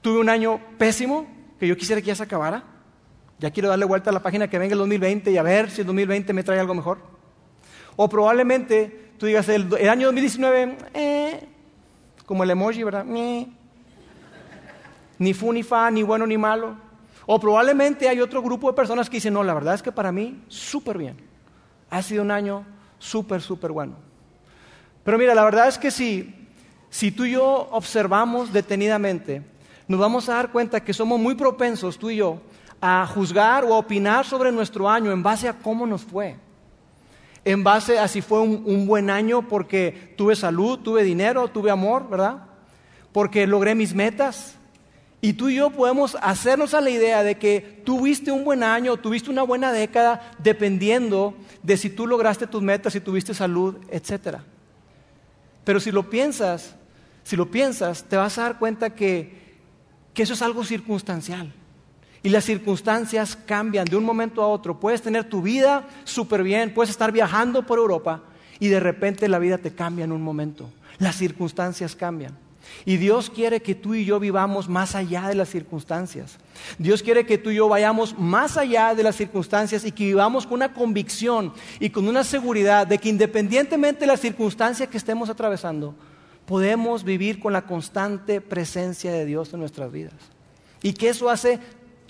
tuve 0.00 0.20
un 0.20 0.28
año 0.28 0.60
pésimo, 0.78 1.26
que 1.58 1.66
yo 1.66 1.76
quisiera 1.76 2.00
que 2.00 2.06
ya 2.06 2.14
se 2.14 2.22
acabara. 2.22 2.69
Ya 3.40 3.50
quiero 3.50 3.70
darle 3.70 3.86
vuelta 3.86 4.10
a 4.10 4.12
la 4.12 4.20
página 4.20 4.48
que 4.48 4.58
venga 4.58 4.74
el 4.74 4.78
2020 4.80 5.30
y 5.30 5.38
a 5.38 5.42
ver 5.42 5.70
si 5.70 5.80
el 5.80 5.86
2020 5.86 6.34
me 6.34 6.44
trae 6.44 6.60
algo 6.60 6.74
mejor. 6.74 6.98
O 7.96 8.06
probablemente 8.06 9.12
tú 9.16 9.24
digas, 9.24 9.48
el, 9.48 9.72
año 9.88 10.08
2019, 10.08 10.76
eh, 10.92 11.48
como 12.26 12.44
el 12.44 12.50
emoji, 12.50 12.82
¿verdad? 12.82 13.06
Ni 13.06 13.46
fu 15.32 15.52
ni 15.54 15.62
fa, 15.62 15.90
ni 15.90 16.02
bueno 16.02 16.26
ni 16.26 16.36
malo. 16.36 16.76
O 17.24 17.40
probablemente 17.40 18.10
hay 18.10 18.20
otro 18.20 18.42
grupo 18.42 18.70
de 18.70 18.76
personas 18.76 19.08
que 19.08 19.16
dicen, 19.16 19.32
no, 19.32 19.42
la 19.42 19.54
verdad 19.54 19.74
es 19.74 19.82
que 19.82 19.90
para 19.90 20.12
mí, 20.12 20.44
súper 20.48 20.98
bien. 20.98 21.16
Ha 21.88 22.02
sido 22.02 22.22
un 22.22 22.30
año 22.30 22.66
súper, 22.98 23.40
súper 23.40 23.72
bueno. 23.72 23.94
Pero 25.02 25.16
mira, 25.16 25.34
la 25.34 25.44
verdad 25.44 25.66
es 25.66 25.78
que 25.78 25.90
si, 25.90 26.46
si 26.90 27.10
tú 27.10 27.24
y 27.24 27.32
yo 27.32 27.68
observamos 27.70 28.52
detenidamente, 28.52 29.42
nos 29.88 29.98
vamos 29.98 30.28
a 30.28 30.34
dar 30.34 30.52
cuenta 30.52 30.84
que 30.84 30.92
somos 30.92 31.18
muy 31.18 31.34
propensos, 31.36 31.98
tú 31.98 32.10
y 32.10 32.16
yo, 32.16 32.42
a 32.80 33.06
juzgar 33.06 33.64
o 33.64 33.74
a 33.74 33.78
opinar 33.78 34.24
sobre 34.24 34.52
nuestro 34.52 34.88
año 34.88 35.12
en 35.12 35.22
base 35.22 35.48
a 35.48 35.58
cómo 35.58 35.86
nos 35.86 36.02
fue. 36.02 36.36
En 37.44 37.64
base 37.64 37.98
a 37.98 38.08
si 38.08 38.20
fue 38.20 38.40
un, 38.40 38.86
buen 38.86 39.10
año 39.10 39.48
porque 39.48 40.14
tuve 40.16 40.36
salud, 40.36 40.78
tuve 40.78 41.02
dinero, 41.02 41.48
tuve 41.48 41.70
amor, 41.70 42.08
¿verdad? 42.08 42.44
Porque 43.12 43.46
logré 43.46 43.74
mis 43.74 43.94
metas. 43.94 44.56
Y 45.22 45.34
tú 45.34 45.48
y 45.48 45.56
yo 45.56 45.70
podemos 45.70 46.16
hacernos 46.22 46.72
a 46.74 46.80
la 46.80 46.90
idea 46.90 47.22
de 47.22 47.38
que 47.38 47.82
tuviste 47.84 48.30
un 48.30 48.44
buen 48.44 48.62
año, 48.62 48.96
tuviste 48.96 49.30
una 49.30 49.42
buena 49.42 49.72
década, 49.72 50.32
dependiendo 50.38 51.34
de 51.62 51.76
si 51.76 51.90
tú 51.90 52.06
lograste 52.06 52.46
tus 52.46 52.62
metas, 52.62 52.94
si 52.94 53.00
tuviste 53.00 53.34
salud, 53.34 53.76
etc. 53.90 54.38
Pero 55.64 55.80
si 55.80 55.92
lo 55.92 56.08
piensas, 56.08 56.74
si 57.22 57.36
lo 57.36 57.50
piensas, 57.50 58.04
te 58.04 58.16
vas 58.16 58.38
a 58.38 58.42
dar 58.42 58.58
cuenta 58.58 58.90
que 58.94 59.40
que 60.14 60.22
eso 60.22 60.34
es 60.34 60.42
algo 60.42 60.64
circunstancial. 60.64 61.52
Y 62.22 62.28
las 62.28 62.44
circunstancias 62.44 63.36
cambian 63.46 63.86
de 63.86 63.96
un 63.96 64.04
momento 64.04 64.42
a 64.42 64.48
otro. 64.48 64.78
Puedes 64.78 65.02
tener 65.02 65.24
tu 65.24 65.40
vida 65.40 65.88
súper 66.04 66.42
bien, 66.42 66.74
puedes 66.74 66.90
estar 66.90 67.12
viajando 67.12 67.64
por 67.64 67.78
Europa 67.78 68.22
y 68.58 68.68
de 68.68 68.80
repente 68.80 69.28
la 69.28 69.38
vida 69.38 69.58
te 69.58 69.72
cambia 69.72 70.04
en 70.04 70.12
un 70.12 70.22
momento. 70.22 70.70
Las 70.98 71.16
circunstancias 71.16 71.96
cambian. 71.96 72.36
Y 72.84 72.96
Dios 72.98 73.30
quiere 73.30 73.60
que 73.60 73.74
tú 73.74 73.94
y 73.94 74.04
yo 74.04 74.20
vivamos 74.20 74.68
más 74.68 74.94
allá 74.94 75.28
de 75.28 75.34
las 75.34 75.48
circunstancias. 75.48 76.38
Dios 76.78 77.02
quiere 77.02 77.26
que 77.26 77.38
tú 77.38 77.50
y 77.50 77.56
yo 77.56 77.68
vayamos 77.68 78.18
más 78.18 78.56
allá 78.56 78.94
de 78.94 79.02
las 79.02 79.16
circunstancias 79.16 79.84
y 79.84 79.92
que 79.92 80.04
vivamos 80.04 80.46
con 80.46 80.54
una 80.54 80.72
convicción 80.72 81.52
y 81.78 81.90
con 81.90 82.06
una 82.06 82.22
seguridad 82.22 82.86
de 82.86 82.98
que 82.98 83.08
independientemente 83.08 84.00
de 84.00 84.06
las 84.06 84.20
circunstancias 84.20 84.88
que 84.88 84.98
estemos 84.98 85.30
atravesando, 85.30 85.94
podemos 86.46 87.04
vivir 87.04 87.40
con 87.40 87.52
la 87.52 87.62
constante 87.62 88.40
presencia 88.40 89.12
de 89.12 89.24
Dios 89.24 89.52
en 89.52 89.60
nuestras 89.60 89.90
vidas. 89.90 90.14
Y 90.82 90.94
que 90.94 91.10
eso 91.10 91.28
hace 91.28 91.58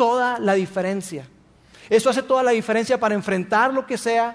toda 0.00 0.38
la 0.38 0.54
diferencia. 0.54 1.26
Eso 1.90 2.08
hace 2.08 2.22
toda 2.22 2.42
la 2.42 2.52
diferencia 2.52 2.98
para 2.98 3.14
enfrentar 3.14 3.74
lo 3.74 3.84
que 3.84 3.98
sea. 3.98 4.34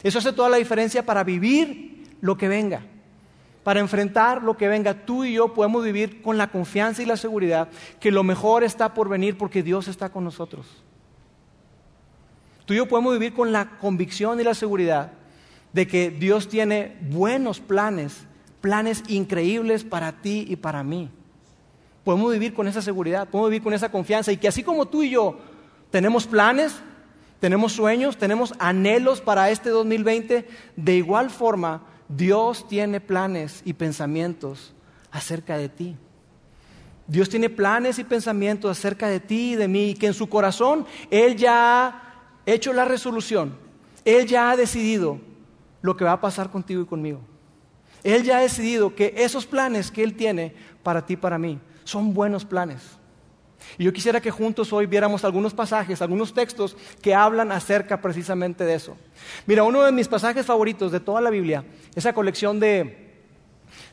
Eso 0.00 0.20
hace 0.20 0.32
toda 0.32 0.48
la 0.48 0.58
diferencia 0.58 1.04
para 1.04 1.24
vivir 1.24 2.06
lo 2.20 2.36
que 2.36 2.46
venga. 2.46 2.82
Para 3.64 3.80
enfrentar 3.80 4.44
lo 4.44 4.56
que 4.56 4.68
venga, 4.68 4.94
tú 4.94 5.24
y 5.24 5.32
yo 5.32 5.54
podemos 5.54 5.82
vivir 5.82 6.22
con 6.22 6.38
la 6.38 6.52
confianza 6.52 7.02
y 7.02 7.06
la 7.06 7.16
seguridad 7.16 7.68
que 7.98 8.12
lo 8.12 8.22
mejor 8.22 8.62
está 8.62 8.94
por 8.94 9.08
venir 9.08 9.36
porque 9.36 9.64
Dios 9.64 9.88
está 9.88 10.10
con 10.10 10.22
nosotros. 10.22 10.68
Tú 12.64 12.74
y 12.74 12.76
yo 12.76 12.86
podemos 12.86 13.12
vivir 13.14 13.34
con 13.34 13.50
la 13.50 13.70
convicción 13.80 14.38
y 14.38 14.44
la 14.44 14.54
seguridad 14.54 15.10
de 15.72 15.88
que 15.88 16.12
Dios 16.12 16.48
tiene 16.48 16.96
buenos 17.10 17.58
planes 17.58 18.24
planes 18.60 19.02
increíbles 19.08 19.82
para 19.82 20.12
ti 20.12 20.46
y 20.48 20.54
para 20.54 20.84
mí. 20.84 21.10
Podemos 22.04 22.32
vivir 22.32 22.52
con 22.52 22.66
esa 22.66 22.82
seguridad, 22.82 23.28
podemos 23.28 23.50
vivir 23.50 23.62
con 23.62 23.74
esa 23.74 23.90
confianza 23.90 24.32
y 24.32 24.36
que 24.36 24.48
así 24.48 24.62
como 24.62 24.86
tú 24.86 25.02
y 25.02 25.10
yo 25.10 25.38
tenemos 25.90 26.26
planes, 26.26 26.74
tenemos 27.38 27.72
sueños, 27.72 28.16
tenemos 28.16 28.54
anhelos 28.58 29.20
para 29.20 29.50
este 29.50 29.70
2020, 29.70 30.48
de 30.76 30.96
igual 30.96 31.30
forma 31.30 31.82
Dios 32.08 32.66
tiene 32.68 33.00
planes 33.00 33.62
y 33.64 33.74
pensamientos 33.74 34.74
acerca 35.10 35.56
de 35.56 35.68
ti. 35.68 35.96
Dios 37.06 37.28
tiene 37.28 37.50
planes 37.50 37.98
y 37.98 38.04
pensamientos 38.04 38.70
acerca 38.70 39.08
de 39.08 39.20
ti 39.20 39.52
y 39.52 39.56
de 39.56 39.68
mí, 39.68 39.90
y 39.90 39.94
que 39.94 40.06
en 40.06 40.14
su 40.14 40.28
corazón 40.28 40.86
Él 41.10 41.36
ya 41.36 41.86
ha 41.86 42.02
hecho 42.46 42.72
la 42.72 42.84
resolución, 42.84 43.56
Él 44.04 44.26
ya 44.26 44.50
ha 44.50 44.56
decidido 44.56 45.18
lo 45.82 45.96
que 45.96 46.04
va 46.04 46.12
a 46.12 46.20
pasar 46.20 46.50
contigo 46.50 46.82
y 46.82 46.86
conmigo. 46.86 47.20
Él 48.02 48.24
ya 48.24 48.38
ha 48.38 48.40
decidido 48.40 48.94
que 48.94 49.14
esos 49.16 49.46
planes 49.46 49.90
que 49.90 50.02
Él 50.02 50.14
tiene 50.14 50.54
para 50.82 51.06
ti 51.06 51.14
y 51.14 51.16
para 51.16 51.38
mí 51.38 51.60
son 51.92 52.12
buenos 52.14 52.44
planes. 52.44 52.80
Y 53.78 53.84
yo 53.84 53.92
quisiera 53.92 54.20
que 54.20 54.30
juntos 54.30 54.72
hoy 54.72 54.86
viéramos 54.86 55.24
algunos 55.24 55.54
pasajes, 55.54 56.02
algunos 56.02 56.34
textos 56.34 56.76
que 57.00 57.14
hablan 57.14 57.52
acerca 57.52 58.00
precisamente 58.00 58.64
de 58.64 58.74
eso. 58.74 58.96
Mira, 59.46 59.62
uno 59.62 59.82
de 59.82 59.92
mis 59.92 60.08
pasajes 60.08 60.44
favoritos 60.44 60.90
de 60.90 61.00
toda 61.00 61.20
la 61.20 61.30
Biblia, 61.30 61.64
esa 61.94 62.12
colección 62.12 62.58
de, 62.58 63.12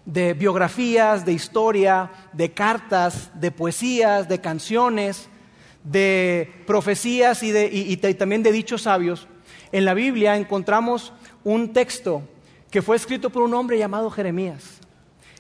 de 0.06 0.34
biografías, 0.34 1.26
de 1.26 1.34
historia, 1.34 2.10
de 2.34 2.52
cartas, 2.52 3.30
de 3.36 3.52
poesías, 3.52 4.28
de 4.28 4.42
canciones, 4.42 5.30
de 5.84 6.52
profecías 6.66 7.44
y, 7.44 7.52
y 7.52 7.98
también 7.98 8.44
de 8.44 8.52
dichos 8.52 8.84
sabios, 8.84 9.28
en 9.72 9.86
la 9.86 9.94
Biblia 9.94 10.36
encontramos 10.36 11.14
un 11.44 11.74
texto 11.74 12.24
que 12.72 12.82
fue 12.82 12.96
escrito 12.96 13.30
por 13.30 13.44
un 13.44 13.54
hombre 13.54 13.78
llamado 13.78 14.10
Jeremías. 14.10 14.80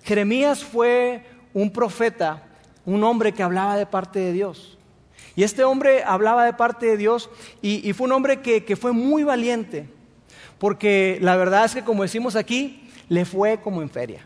Jeremías 0.04 0.64
fue 0.64 1.26
un 1.54 1.72
profeta, 1.72 2.49
un 2.90 3.04
hombre 3.04 3.34
que 3.34 3.44
hablaba 3.44 3.78
de 3.78 3.86
parte 3.86 4.20
de 4.20 4.34
Dios. 4.34 4.78
Y 5.36 5.44
este 5.44 5.64
hombre 5.64 6.04
hablaba 6.04 6.44
de 6.44 6.54
parte 6.54 6.88
de 6.88 6.98
Dios 6.98 7.30
y, 7.62 7.94
fue 7.94 8.08
un 8.08 8.14
hombre 8.14 8.42
que, 8.42 8.66
que 8.66 8.76
fue 8.76 8.92
muy 8.92 9.24
valiente, 9.24 9.88
porque 10.58 11.20
la 11.22 11.36
verdad 11.36 11.66
es 11.66 11.76
que 11.76 11.84
como 11.84 12.04
decimos 12.04 12.36
aquí, 12.36 12.90
le 13.08 13.26
fue 13.26 13.62
como 13.62 13.82
en 13.82 13.90
feria. 13.90 14.26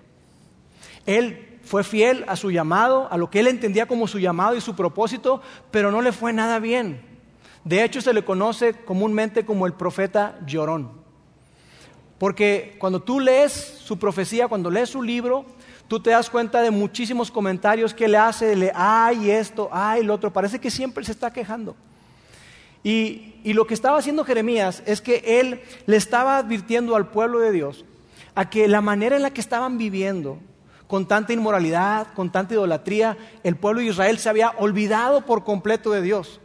Él 1.05 1.59
fue 1.63 1.83
fiel 1.83 2.23
a 2.27 2.35
su 2.35 2.51
llamado, 2.51 3.07
a 3.11 3.17
lo 3.17 3.29
que 3.29 3.41
él 3.41 3.47
entendía 3.47 3.85
como 3.85 4.07
su 4.07 4.19
llamado 4.19 4.55
y 4.55 4.61
su 4.61 4.75
propósito, 4.75 5.41
pero 5.69 5.91
no 5.91 6.01
le 6.01 6.11
fue 6.11 6.33
nada 6.33 6.59
bien. 6.59 7.01
De 7.65 7.83
hecho, 7.83 8.01
se 8.01 8.13
le 8.13 8.25
conoce 8.25 8.73
comúnmente 8.73 9.45
como 9.45 9.65
el 9.65 9.73
profeta 9.73 10.39
llorón. 10.45 10.91
Porque 12.17 12.75
cuando 12.79 13.01
tú 13.01 13.19
lees 13.19 13.51
su 13.51 13.99
profecía, 13.99 14.47
cuando 14.47 14.71
lees 14.71 14.89
su 14.89 15.01
libro, 15.01 15.45
tú 15.93 15.99
te 15.99 16.09
das 16.09 16.27
cuenta 16.27 16.59
de 16.63 16.71
muchísimos 16.71 17.29
comentarios 17.29 17.93
que 17.93 18.07
le 18.07 18.17
hace, 18.17 18.55
le, 18.55 18.71
ay 18.73 19.29
esto, 19.29 19.69
ay 19.71 20.01
lo 20.01 20.15
otro, 20.15 20.33
parece 20.33 20.57
que 20.59 20.71
siempre 20.71 21.05
se 21.05 21.11
está 21.11 21.31
quejando. 21.31 21.75
Y, 22.83 23.35
y 23.43 23.53
lo 23.53 23.67
que 23.67 23.75
estaba 23.75 23.99
haciendo 23.99 24.25
Jeremías 24.25 24.81
es 24.87 25.01
que 25.01 25.39
él 25.39 25.61
le 25.85 25.95
estaba 25.95 26.37
advirtiendo 26.37 26.95
al 26.95 27.11
pueblo 27.11 27.37
de 27.37 27.51
Dios 27.51 27.85
a 28.33 28.49
que 28.49 28.67
la 28.67 28.81
manera 28.81 29.15
en 29.15 29.21
la 29.21 29.29
que 29.29 29.39
estaban 29.39 29.77
viviendo, 29.77 30.39
con 30.87 31.07
tanta 31.07 31.31
inmoralidad, 31.31 32.07
con 32.15 32.31
tanta 32.31 32.55
idolatría, 32.55 33.15
el 33.43 33.55
pueblo 33.55 33.81
de 33.81 33.89
Israel 33.89 34.17
se 34.17 34.29
había 34.29 34.49
olvidado 34.57 35.27
por 35.27 35.43
completo 35.43 35.91
de 35.91 36.01
Dios. 36.01 36.41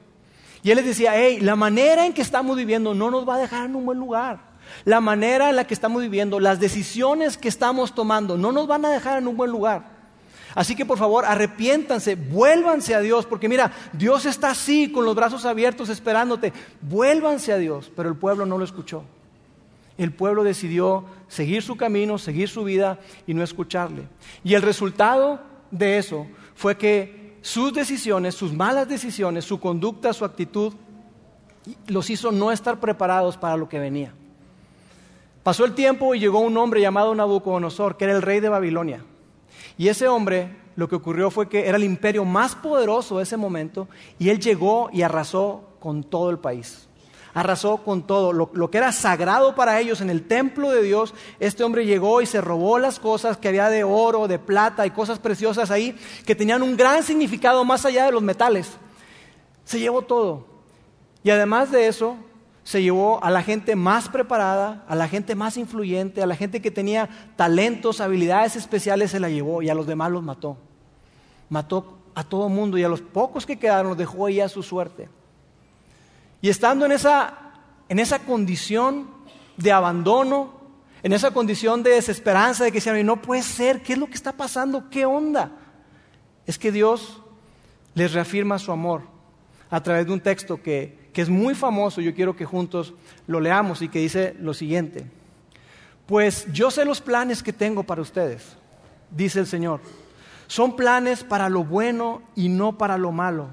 Y 0.63 0.73
él 0.73 0.77
les 0.77 0.85
decía, 0.85 1.13
hey, 1.15 1.39
la 1.41 1.57
manera 1.57 2.05
en 2.05 2.13
que 2.13 2.21
estamos 2.21 2.55
viviendo 2.55 2.93
no 2.93 3.11
nos 3.11 3.27
va 3.27 3.37
a 3.37 3.39
dejar 3.39 3.65
en 3.65 3.77
un 3.77 3.87
buen 3.87 3.99
lugar. 3.99 4.48
La 4.85 5.01
manera 5.01 5.51
en 5.51 5.57
la 5.57 5.67
que 5.67 5.75
estamos 5.75 6.03
viviendo, 6.03 6.41
las 6.41 6.61
decisiones 6.61 7.37
que 7.37 7.49
estamos 7.49 7.95
tomando, 7.95 8.37
no 8.37 8.53
nos 8.53 8.67
van 8.67 8.85
a 8.85 8.91
dejar 8.91 9.19
en 9.19 9.29
un 9.29 9.37
buen 9.37 9.51
lugar. 9.51 9.99
Así 10.55 10.75
que 10.75 10.87
por 10.87 10.99
favor, 10.99 11.25
arrepiéntanse, 11.25 12.17
vuélvanse 12.17 12.95
a 12.95 13.01
Dios, 13.01 13.27
porque 13.27 13.49
mira, 13.49 13.73
Dios 13.93 14.27
está 14.27 14.51
así, 14.51 14.91
con 14.91 15.05
los 15.05 15.15
brazos 15.15 15.45
abiertos, 15.45 15.89
esperándote. 15.89 16.53
Vuélvanse 16.81 17.53
a 17.53 17.59
Dios, 17.59 17.93
pero 17.95 18.09
el 18.09 18.17
pueblo 18.17 18.47
no 18.47 18.59
lo 18.59 18.65
escuchó. 18.65 19.05
El 19.97 20.13
pueblo 20.13 20.45
decidió 20.45 21.05
seguir 21.29 21.63
su 21.63 21.77
camino, 21.77 22.19
seguir 22.19 22.49
su 22.49 22.65
vida 22.65 22.99
y 23.27 23.35
no 23.35 23.43
escucharle. 23.43 24.09
Y 24.43 24.55
el 24.55 24.63
resultado 24.63 25.41
de 25.71 25.99
eso 25.99 26.27
fue 26.55 26.77
que 26.77 27.37
sus 27.43 27.73
decisiones, 27.73 28.35
sus 28.35 28.53
malas 28.53 28.89
decisiones, 28.89 29.45
su 29.45 29.61
conducta, 29.61 30.13
su 30.13 30.25
actitud, 30.25 30.73
los 31.87 32.11
hizo 32.11 32.33
no 32.33 32.51
estar 32.51 32.81
preparados 32.81 33.37
para 33.37 33.57
lo 33.57 33.69
que 33.69 33.79
venía 33.79 34.15
Pasó 35.49 35.65
el 35.65 35.73
tiempo 35.73 36.15
y 36.15 36.21
llegó 36.21 36.41
un 36.41 36.55
hombre 36.59 36.83
llamado 36.83 37.15
Nabucodonosor, 37.15 37.97
que 37.97 38.05
era 38.05 38.13
el 38.13 38.21
rey 38.21 38.39
de 38.39 38.51
Babilonia. 38.51 39.03
Y 39.79 39.89
ese 39.89 40.07
hombre, 40.07 40.55
lo 40.77 40.91
que 40.91 40.97
ocurrió 40.97 41.31
fue 41.31 41.49
que 41.49 41.67
era 41.67 41.79
el 41.79 41.85
imperio 41.85 42.27
más 42.27 42.55
poderoso 42.55 43.17
de 43.17 43.23
ese 43.23 43.39
momento, 43.39 43.89
y 44.19 44.29
él 44.29 44.41
llegó 44.41 44.91
y 44.93 45.01
arrasó 45.01 45.63
con 45.81 46.05
todo 46.05 46.29
el 46.29 46.39
país 46.39 46.87
arrasó 47.33 47.79
con 47.79 48.07
todo. 48.07 48.35
Lo, 48.35 48.71
que 48.71 48.77
era 48.77 48.93
sagrado 48.93 49.55
para 49.55 49.81
ellos 49.81 50.03
en 50.03 50.11
el 50.11 50.27
templo 50.27 50.71
de 50.71 50.83
Dios, 50.83 51.15
este 51.41 51.65
hombre 51.65 51.87
llegó 51.87 52.21
y 52.21 52.27
se 52.27 52.43
robó 52.43 52.79
las 52.79 52.99
cosas 52.99 53.39
que 53.39 53.49
había 53.49 53.71
de 53.71 53.85
oro, 53.85 54.29
de 54.29 54.39
plata 54.39 54.85
y 54.85 54.91
cosas 54.91 55.19
preciosas 55.19 55.71
ahí, 55.71 55.97
que 56.27 56.35
tenían 56.35 56.63
un 56.63 56.77
gran 56.77 57.03
significado 57.03 57.65
más 57.65 57.87
allá 57.87 58.05
de 58.05 58.13
los 58.13 58.23
metales. 58.23 58.73
Se 59.65 59.81
llevó 59.81 60.03
todo. 60.03 60.45
Y 61.23 61.31
además 61.31 61.71
de 61.71 61.87
eso, 61.87 62.17
se 62.69 62.83
llevó 62.83 63.25
a 63.25 63.31
la 63.31 63.43
gente 63.43 63.77
más 63.77 64.11
preparada, 64.11 64.85
a 64.87 64.95
la 64.95 65.09
gente 65.09 65.35
más 65.35 65.57
influyente, 65.57 66.23
a 66.23 66.27
la 66.27 66.37
gente 66.37 66.61
que 66.61 66.71
tenía 66.71 67.09
talentos, 67.35 68.03
habilidades 68.03 68.57
especiales, 68.57 69.13
se 69.13 69.21
la 69.21 69.31
llevó 69.31 69.63
y 69.63 69.71
a 69.71 69.75
los 69.75 69.87
demás 69.87 70.13
los 70.13 70.23
mató. 70.23 70.59
Mató 71.49 71.97
a 72.15 72.25
todo 72.25 72.51
mundo 72.51 72.77
y 72.77 72.85
a 72.85 72.91
los 72.91 73.01
pocos 73.01 73.47
que 73.47 73.59
quedaron 73.59 73.89
los 73.89 73.97
dejó 73.97 74.27
ahí 74.27 74.41
a 74.41 74.51
su 74.51 74.63
suerte. 74.63 75.09
Y 76.43 76.51
estando 76.51 76.85
en 76.85 76.93
esa, 76.93 77.39
en 77.89 78.01
esa 78.01 78.19
condición 78.19 79.09
de 79.57 79.73
abandono, 79.73 80.53
en 81.03 81.15
esa 81.15 81.31
condición 81.31 81.83
de 81.83 81.93
desesperanza, 81.93 82.65
de 82.65 82.71
que 82.71 82.81
decían, 82.81 83.07
no 83.07 83.23
puede 83.23 83.45
ser, 83.45 83.83
¿qué 83.83 83.95
es 83.95 83.99
lo 83.99 84.09
que 84.09 84.13
está 84.13 84.33
pasando? 84.33 84.91
¿Qué 84.91 85.07
onda? 85.07 85.53
Es 86.47 86.59
que 86.59 86.71
Dios 86.71 87.23
les 87.95 88.13
reafirma 88.13 88.59
su 88.59 88.73
amor 88.73 89.05
a 89.71 89.83
través 89.83 90.05
de 90.05 90.13
un 90.13 90.21
texto 90.21 90.63
que, 90.63 90.98
que 91.19 91.23
es 91.23 91.29
muy 91.29 91.57
famoso, 91.57 92.01
yo 92.01 92.15
quiero 92.15 92.37
que 92.37 92.45
juntos 92.45 92.95
lo 93.27 93.41
leamos 93.41 93.83
y 93.83 93.89
que 93.89 93.99
dice 93.99 94.37
lo 94.39 94.55
siguiente. 94.55 95.05
Pues 96.07 96.47
yo 96.53 96.71
sé 96.71 96.85
los 96.85 97.01
planes 97.01 97.43
que 97.43 97.53
tengo 97.53 97.83
para 97.83 98.03
ustedes, 98.03 98.57
dice 99.11 99.41
el 99.41 99.49
Señor. 99.49 99.81
Son 100.47 100.77
planes 100.77 101.25
para 101.25 101.49
lo 101.49 101.65
bueno 101.65 102.23
y 102.37 102.49
no 102.49 102.79
para 102.79 102.97
lo 102.97 103.11
malo, 103.11 103.49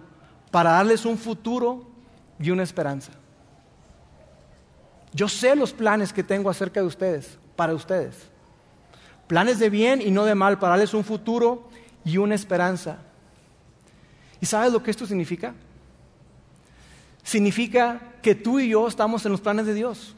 para 0.52 0.74
darles 0.74 1.06
un 1.06 1.18
futuro 1.18 1.88
y 2.40 2.52
una 2.52 2.62
esperanza. 2.62 3.14
Yo 5.12 5.28
sé 5.28 5.56
los 5.56 5.74
planes 5.74 6.14
que 6.14 6.22
tengo 6.22 6.52
acerca 6.52 6.82
de 6.82 6.86
ustedes, 6.86 7.40
para 7.56 7.74
ustedes. 7.74 8.30
Planes 9.26 9.58
de 9.58 9.72
bien 9.72 10.04
y 10.04 10.12
no 10.12 10.26
de 10.26 10.36
mal, 10.36 10.60
para 10.60 10.74
darles 10.74 10.94
un 10.94 11.04
futuro 11.04 11.68
y 12.04 12.18
una 12.18 12.36
esperanza. 12.36 13.00
¿Y 14.40 14.46
sabes 14.46 14.72
lo 14.72 14.84
que 14.84 14.92
esto 14.92 15.08
significa? 15.08 15.56
Significa 17.26 18.14
que 18.22 18.36
tú 18.36 18.62
y 18.62 18.70
yo 18.70 18.88
estamos 18.88 19.26
en 19.26 19.34
los 19.34 19.42
planes 19.42 19.66
de 19.66 19.74
Dios. 19.74 20.16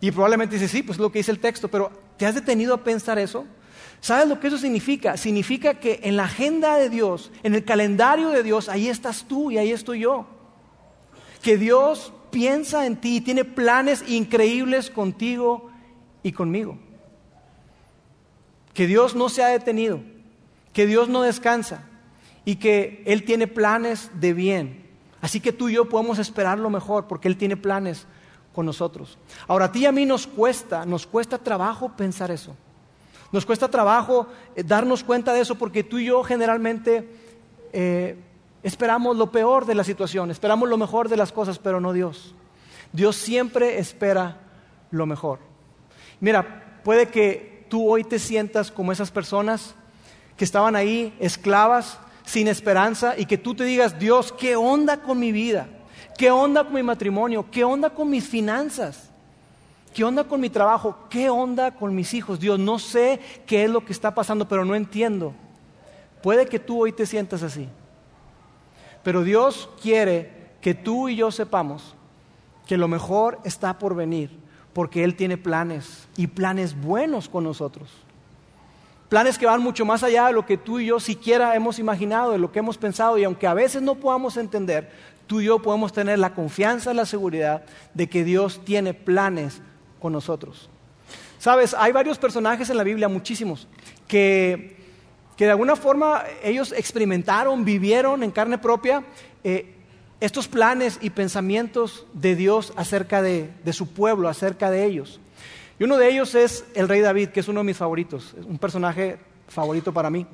Y 0.00 0.12
probablemente 0.12 0.54
dices, 0.54 0.70
sí, 0.70 0.84
pues 0.84 0.96
es 0.98 1.00
lo 1.00 1.10
que 1.10 1.18
dice 1.18 1.32
el 1.32 1.40
texto, 1.40 1.66
pero 1.66 1.90
¿te 2.16 2.26
has 2.26 2.36
detenido 2.36 2.72
a 2.72 2.84
pensar 2.84 3.18
eso? 3.18 3.44
¿Sabes 4.00 4.28
lo 4.28 4.38
que 4.38 4.46
eso 4.46 4.58
significa? 4.58 5.16
Significa 5.16 5.74
que 5.74 5.98
en 6.04 6.16
la 6.16 6.24
agenda 6.24 6.76
de 6.76 6.88
Dios, 6.88 7.32
en 7.42 7.56
el 7.56 7.64
calendario 7.64 8.28
de 8.28 8.44
Dios, 8.44 8.68
ahí 8.68 8.86
estás 8.86 9.24
tú 9.26 9.50
y 9.50 9.58
ahí 9.58 9.72
estoy 9.72 10.00
yo 10.00 10.28
que 11.42 11.58
Dios 11.58 12.12
piensa 12.30 12.86
en 12.86 12.96
ti 12.96 13.16
y 13.16 13.20
tiene 13.20 13.44
planes 13.44 14.04
increíbles 14.08 14.90
contigo 14.90 15.70
y 16.22 16.32
conmigo. 16.32 16.78
Que 18.72 18.86
Dios 18.86 19.14
no 19.14 19.28
se 19.28 19.42
ha 19.42 19.48
detenido, 19.48 20.00
que 20.72 20.86
Dios 20.86 21.08
no 21.08 21.22
descansa 21.22 21.84
y 22.44 22.56
que 22.56 23.02
Él 23.06 23.24
tiene 23.24 23.48
planes 23.48 24.10
de 24.14 24.32
bien. 24.32 24.81
Así 25.22 25.40
que 25.40 25.52
tú 25.52 25.70
y 25.70 25.74
yo 25.74 25.88
podemos 25.88 26.18
esperar 26.18 26.58
lo 26.58 26.68
mejor 26.68 27.06
porque 27.06 27.28
Él 27.28 27.38
tiene 27.38 27.56
planes 27.56 28.06
con 28.54 28.66
nosotros. 28.66 29.16
Ahora, 29.48 29.64
a 29.64 29.72
ti 29.72 29.80
y 29.80 29.86
a 29.86 29.92
mí 29.92 30.04
nos 30.04 30.26
cuesta, 30.26 30.84
nos 30.84 31.06
cuesta 31.06 31.38
trabajo 31.38 31.90
pensar 31.96 32.30
eso. 32.30 32.54
Nos 33.30 33.46
cuesta 33.46 33.68
trabajo 33.68 34.26
eh, 34.54 34.62
darnos 34.62 35.02
cuenta 35.02 35.32
de 35.32 35.40
eso 35.40 35.54
porque 35.54 35.82
tú 35.82 35.96
y 35.96 36.04
yo 36.04 36.22
generalmente 36.22 37.08
eh, 37.72 38.18
Esperamos 38.62 39.16
lo 39.16 39.32
peor 39.32 39.66
de 39.66 39.74
la 39.74 39.82
situación, 39.82 40.30
esperamos 40.30 40.68
lo 40.68 40.76
mejor 40.76 41.08
de 41.08 41.16
las 41.16 41.32
cosas, 41.32 41.58
pero 41.58 41.80
no 41.80 41.92
Dios. 41.92 42.34
Dios 42.92 43.16
siempre 43.16 43.78
espera 43.78 44.36
lo 44.92 45.04
mejor. 45.04 45.40
Mira, 46.20 46.80
puede 46.84 47.08
que 47.08 47.66
tú 47.68 47.90
hoy 47.90 48.04
te 48.04 48.20
sientas 48.20 48.70
como 48.70 48.92
esas 48.92 49.10
personas 49.10 49.74
que 50.36 50.44
estaban 50.44 50.76
ahí, 50.76 51.16
esclavas, 51.18 51.98
sin 52.24 52.48
esperanza, 52.48 53.14
y 53.18 53.26
que 53.26 53.38
tú 53.38 53.54
te 53.54 53.64
digas, 53.64 53.98
Dios, 53.98 54.32
¿qué 54.32 54.56
onda 54.56 55.02
con 55.02 55.18
mi 55.18 55.32
vida? 55.32 55.68
¿Qué 56.16 56.30
onda 56.30 56.64
con 56.64 56.74
mi 56.74 56.82
matrimonio? 56.82 57.46
¿Qué 57.50 57.64
onda 57.64 57.90
con 57.90 58.08
mis 58.08 58.28
finanzas? 58.28 59.10
¿Qué 59.94 60.04
onda 60.04 60.24
con 60.24 60.40
mi 60.40 60.48
trabajo? 60.48 60.96
¿Qué 61.10 61.28
onda 61.28 61.72
con 61.72 61.94
mis 61.94 62.14
hijos? 62.14 62.40
Dios, 62.40 62.58
no 62.58 62.78
sé 62.78 63.20
qué 63.46 63.64
es 63.64 63.70
lo 63.70 63.84
que 63.84 63.92
está 63.92 64.14
pasando, 64.14 64.48
pero 64.48 64.64
no 64.64 64.74
entiendo. 64.74 65.34
Puede 66.22 66.46
que 66.46 66.58
tú 66.58 66.82
hoy 66.82 66.92
te 66.92 67.06
sientas 67.06 67.42
así. 67.42 67.68
Pero 69.02 69.22
Dios 69.22 69.68
quiere 69.80 70.52
que 70.60 70.74
tú 70.74 71.08
y 71.08 71.16
yo 71.16 71.30
sepamos 71.30 71.94
que 72.66 72.76
lo 72.76 72.88
mejor 72.88 73.40
está 73.44 73.78
por 73.78 73.94
venir, 73.94 74.30
porque 74.72 75.04
Él 75.04 75.16
tiene 75.16 75.36
planes 75.36 76.08
y 76.16 76.28
planes 76.28 76.80
buenos 76.80 77.28
con 77.28 77.44
nosotros. 77.44 77.90
Planes 79.12 79.36
que 79.36 79.44
van 79.44 79.60
mucho 79.60 79.84
más 79.84 80.02
allá 80.02 80.28
de 80.28 80.32
lo 80.32 80.46
que 80.46 80.56
tú 80.56 80.80
y 80.80 80.86
yo 80.86 80.98
siquiera 80.98 81.54
hemos 81.54 81.78
imaginado, 81.78 82.32
de 82.32 82.38
lo 82.38 82.50
que 82.50 82.60
hemos 82.60 82.78
pensado, 82.78 83.18
y 83.18 83.24
aunque 83.24 83.46
a 83.46 83.52
veces 83.52 83.82
no 83.82 83.96
podamos 83.96 84.38
entender, 84.38 84.90
tú 85.26 85.42
y 85.42 85.44
yo 85.44 85.60
podemos 85.60 85.92
tener 85.92 86.18
la 86.18 86.34
confianza, 86.34 86.94
la 86.94 87.04
seguridad 87.04 87.62
de 87.92 88.08
que 88.08 88.24
Dios 88.24 88.62
tiene 88.64 88.94
planes 88.94 89.60
con 90.00 90.14
nosotros. 90.14 90.70
Sabes, 91.38 91.74
hay 91.74 91.92
varios 91.92 92.16
personajes 92.16 92.70
en 92.70 92.78
la 92.78 92.84
Biblia, 92.84 93.06
muchísimos, 93.08 93.68
que 94.08 94.78
que 95.36 95.44
de 95.44 95.50
alguna 95.50 95.76
forma 95.76 96.24
ellos 96.42 96.72
experimentaron, 96.72 97.66
vivieron 97.66 98.22
en 98.22 98.30
carne 98.30 98.56
propia 98.56 99.04
eh, 99.44 99.74
estos 100.20 100.46
planes 100.46 100.98
y 101.02 101.10
pensamientos 101.10 102.06
de 102.12 102.36
Dios 102.36 102.72
acerca 102.76 103.20
de, 103.20 103.52
su 103.72 103.88
pueblo, 103.88 104.28
acerca 104.28 104.70
de 104.70 104.84
ellos. 104.86 105.20
Y 105.82 105.84
uno 105.84 105.96
de 105.96 106.08
ellos 106.08 106.36
es 106.36 106.64
el 106.74 106.88
rey 106.88 107.00
David, 107.00 107.30
que 107.30 107.40
es 107.40 107.48
uno 107.48 107.58
de 107.58 107.64
mis 107.64 107.76
favoritos, 107.76 108.36
es 108.38 108.44
un 108.44 108.56
personaje 108.56 109.18
favorito 109.48 109.92
para 109.92 110.10
mí. 110.10 110.24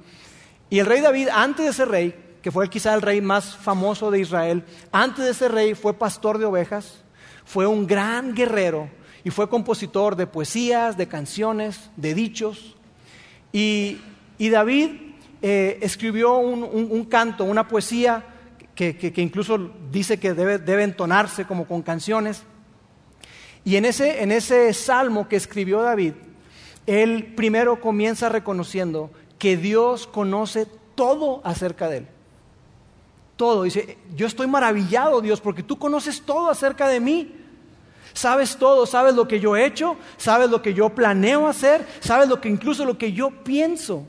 Y 0.68 0.78
el 0.78 0.84
rey 0.84 1.00
David, 1.00 1.28
antes 1.32 1.64
de 1.64 1.72
ser 1.72 1.88
rey, 1.88 2.14
que 2.42 2.50
fue 2.50 2.68
quizá 2.68 2.92
el 2.92 3.00
rey 3.00 3.22
más 3.22 3.56
famoso 3.56 4.10
de 4.10 4.20
Israel, 4.20 4.62
antes 4.92 5.24
de 5.24 5.32
ser 5.32 5.52
rey 5.52 5.72
fue 5.74 5.94
pastor 5.94 6.36
de 6.36 6.44
ovejas, 6.44 7.02
fue 7.46 7.66
un 7.66 7.86
gran 7.86 8.34
guerrero 8.34 8.90
y 9.24 9.30
fue 9.30 9.48
compositor 9.48 10.16
de 10.16 10.26
poesías, 10.26 10.98
de 10.98 11.08
canciones, 11.08 11.88
de 11.96 12.12
dichos. 12.12 12.76
Y 13.50 13.96
David 14.38 14.90
eh, 15.40 15.78
escribió 15.80 16.36
un, 16.36 17.04
canto, 17.06 17.44
una 17.44 17.66
poesía 17.66 18.22
que, 18.74 19.14
incluso 19.16 19.70
dice 19.90 20.20
que 20.20 20.34
debe, 20.34 20.82
entonarse 20.82 21.46
como 21.46 21.66
con 21.66 21.80
canciones. 21.80 22.42
Y 23.68 23.76
en 23.76 23.84
ese, 23.84 24.22
en 24.22 24.32
ese 24.32 24.72
salmo 24.72 25.28
que 25.28 25.36
escribió 25.36 25.82
David, 25.82 26.14
él 26.86 27.34
primero 27.36 27.82
comienza 27.82 28.30
reconociendo 28.30 29.10
que 29.38 29.58
Dios 29.58 30.06
conoce 30.06 30.66
todo 30.94 31.42
acerca 31.44 31.90
de 31.90 31.98
él. 31.98 32.06
Todo. 33.36 33.64
Dice, 33.64 33.98
yo 34.16 34.26
estoy 34.26 34.46
maravillado, 34.46 35.20
Dios, 35.20 35.42
porque 35.42 35.62
tú 35.62 35.78
conoces 35.78 36.22
todo 36.22 36.48
acerca 36.48 36.88
de 36.88 36.98
mí. 36.98 37.34
Sabes 38.14 38.56
todo, 38.56 38.86
sabes 38.86 39.14
lo 39.14 39.28
que 39.28 39.38
yo 39.38 39.54
he 39.54 39.66
hecho, 39.66 39.98
sabes 40.16 40.48
lo 40.48 40.62
que 40.62 40.72
yo 40.72 40.88
planeo 40.88 41.46
hacer, 41.46 41.86
sabes 42.00 42.26
lo 42.26 42.40
que 42.40 42.48
incluso 42.48 42.86
lo 42.86 42.96
que 42.96 43.12
yo 43.12 43.28
pienso. 43.44 44.02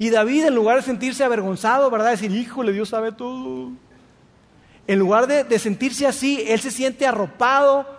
Y 0.00 0.10
David, 0.10 0.46
en 0.46 0.56
lugar 0.56 0.78
de 0.78 0.82
sentirse 0.82 1.22
avergonzado, 1.22 1.88
¿verdad? 1.88 2.10
Decir, 2.10 2.32
híjole, 2.32 2.72
Dios 2.72 2.88
sabe 2.88 3.12
todo. 3.12 3.70
En 4.88 4.98
lugar 4.98 5.28
de, 5.28 5.58
sentirse 5.60 6.04
así, 6.04 6.42
él 6.48 6.58
se 6.58 6.72
siente 6.72 7.06
arropado, 7.06 7.97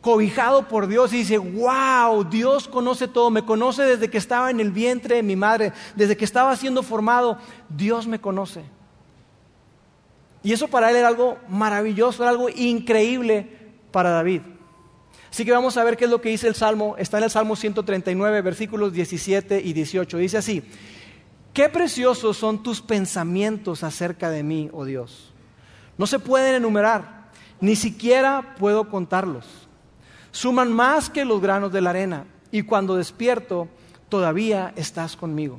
cobijado 0.00 0.68
por 0.68 0.86
Dios 0.86 1.12
y 1.12 1.18
dice, 1.18 1.38
wow, 1.38 2.24
Dios 2.24 2.68
conoce 2.68 3.08
todo, 3.08 3.30
me 3.30 3.44
conoce 3.44 3.82
desde 3.82 4.08
que 4.08 4.18
estaba 4.18 4.50
en 4.50 4.60
el 4.60 4.70
vientre 4.70 5.16
de 5.16 5.22
mi 5.22 5.36
madre, 5.36 5.72
desde 5.94 6.16
que 6.16 6.24
estaba 6.24 6.56
siendo 6.56 6.82
formado, 6.82 7.38
Dios 7.68 8.06
me 8.06 8.20
conoce. 8.20 8.64
Y 10.42 10.52
eso 10.52 10.68
para 10.68 10.90
él 10.90 10.96
era 10.96 11.08
algo 11.08 11.38
maravilloso, 11.48 12.22
era 12.22 12.30
algo 12.30 12.48
increíble 12.48 13.46
para 13.90 14.10
David. 14.10 14.42
Así 15.30 15.44
que 15.44 15.52
vamos 15.52 15.76
a 15.76 15.84
ver 15.84 15.96
qué 15.96 16.06
es 16.06 16.10
lo 16.10 16.20
que 16.20 16.30
dice 16.30 16.48
el 16.48 16.54
Salmo, 16.54 16.96
está 16.98 17.18
en 17.18 17.24
el 17.24 17.30
Salmo 17.30 17.54
139, 17.54 18.40
versículos 18.40 18.92
17 18.92 19.60
y 19.62 19.72
18. 19.72 20.16
Dice 20.16 20.38
así, 20.38 20.64
Qué 21.52 21.68
preciosos 21.68 22.36
son 22.36 22.62
tus 22.62 22.80
pensamientos 22.80 23.82
acerca 23.82 24.30
de 24.30 24.42
mí, 24.42 24.70
oh 24.72 24.84
Dios. 24.84 25.32
No 25.98 26.06
se 26.06 26.18
pueden 26.18 26.54
enumerar, 26.54 27.30
ni 27.60 27.74
siquiera 27.74 28.54
puedo 28.58 28.88
contarlos. 28.88 29.59
Suman 30.32 30.72
más 30.72 31.10
que 31.10 31.24
los 31.24 31.40
granos 31.40 31.72
de 31.72 31.80
la 31.80 31.90
arena, 31.90 32.24
y 32.52 32.62
cuando 32.62 32.96
despierto, 32.96 33.68
todavía 34.08 34.72
estás 34.76 35.16
conmigo. 35.16 35.58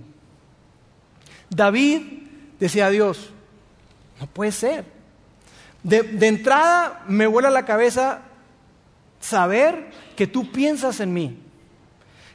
David 1.49 2.01
decía 2.60 2.86
a 2.86 2.89
Dios, 2.89 3.29
no 4.19 4.27
puede 4.27 4.51
ser. 4.51 4.86
De, 5.84 6.27
entrada 6.27 7.03
me 7.07 7.27
vuela 7.27 7.49
la 7.49 7.65
cabeza 7.65 8.21
saber 9.19 9.89
que 10.15 10.27
tú 10.27 10.51
piensas 10.51 10.99
en 10.99 11.13
mí, 11.13 11.38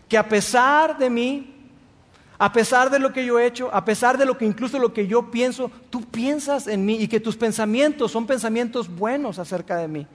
que 0.08 0.18
a 0.18 0.28
pesar 0.28 0.98
de 0.98 1.08
mí, 1.08 1.54
a 2.38 2.52
pesar 2.52 2.90
de 2.90 2.98
lo 2.98 3.12
que 3.12 3.24
yo 3.24 3.38
he 3.38 3.46
hecho, 3.46 3.70
a 3.72 3.84
pesar 3.84 4.18
de 4.18 4.26
lo 4.26 4.36
que 4.36 4.44
incluso 4.44 4.78
lo 4.78 4.92
que 4.92 5.06
yo 5.06 5.30
pienso, 5.30 5.70
tú 5.90 6.02
piensas 6.04 6.66
en 6.66 6.84
mí 6.84 6.96
y 7.00 7.08
que 7.08 7.20
tus 7.20 7.36
pensamientos 7.36 8.12
son 8.12 8.26
pensamientos 8.26 8.94
buenos 8.94 9.38
acerca 9.38 9.76
de 9.76 9.88
mí. 9.88 10.06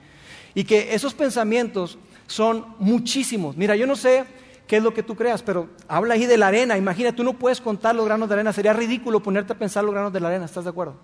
Y 0.54 0.64
que 0.64 0.94
esos 0.94 1.14
pensamientos 1.14 1.98
son 2.32 2.64
muchísimos. 2.78 3.58
Mira, 3.58 3.76
yo 3.76 3.86
no 3.86 3.94
sé 3.94 4.24
qué 4.66 4.78
es 4.78 4.82
lo 4.82 4.94
que 4.94 5.02
tú 5.02 5.14
creas, 5.14 5.42
pero 5.42 5.68
habla 5.86 6.14
ahí 6.14 6.24
de 6.24 6.38
la 6.38 6.46
arena. 6.46 6.78
Imagina, 6.78 7.14
tú 7.14 7.22
no 7.22 7.34
puedes 7.34 7.60
contar 7.60 7.94
los 7.94 8.06
granos 8.06 8.26
de 8.26 8.34
arena. 8.34 8.54
Sería 8.54 8.72
ridículo 8.72 9.22
ponerte 9.22 9.52
a 9.52 9.58
pensar 9.58 9.84
los 9.84 9.92
granos 9.92 10.14
de 10.14 10.20
la 10.20 10.28
arena, 10.28 10.46
¿estás 10.46 10.64
de 10.64 10.70
acuerdo? 10.70 10.94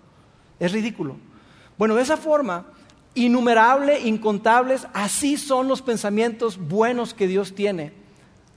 Es 0.59 0.71
ridículo. 0.71 1.17
Bueno, 1.77 1.93
de 1.93 2.01
esa 2.01 2.17
forma, 2.17 2.65
innumerable, 3.13 3.99
incontables, 3.99 4.87
así 4.91 5.37
son 5.37 5.67
los 5.67 5.83
pensamientos 5.83 6.57
buenos 6.57 7.13
que 7.13 7.27
Dios 7.27 7.53
tiene 7.53 7.93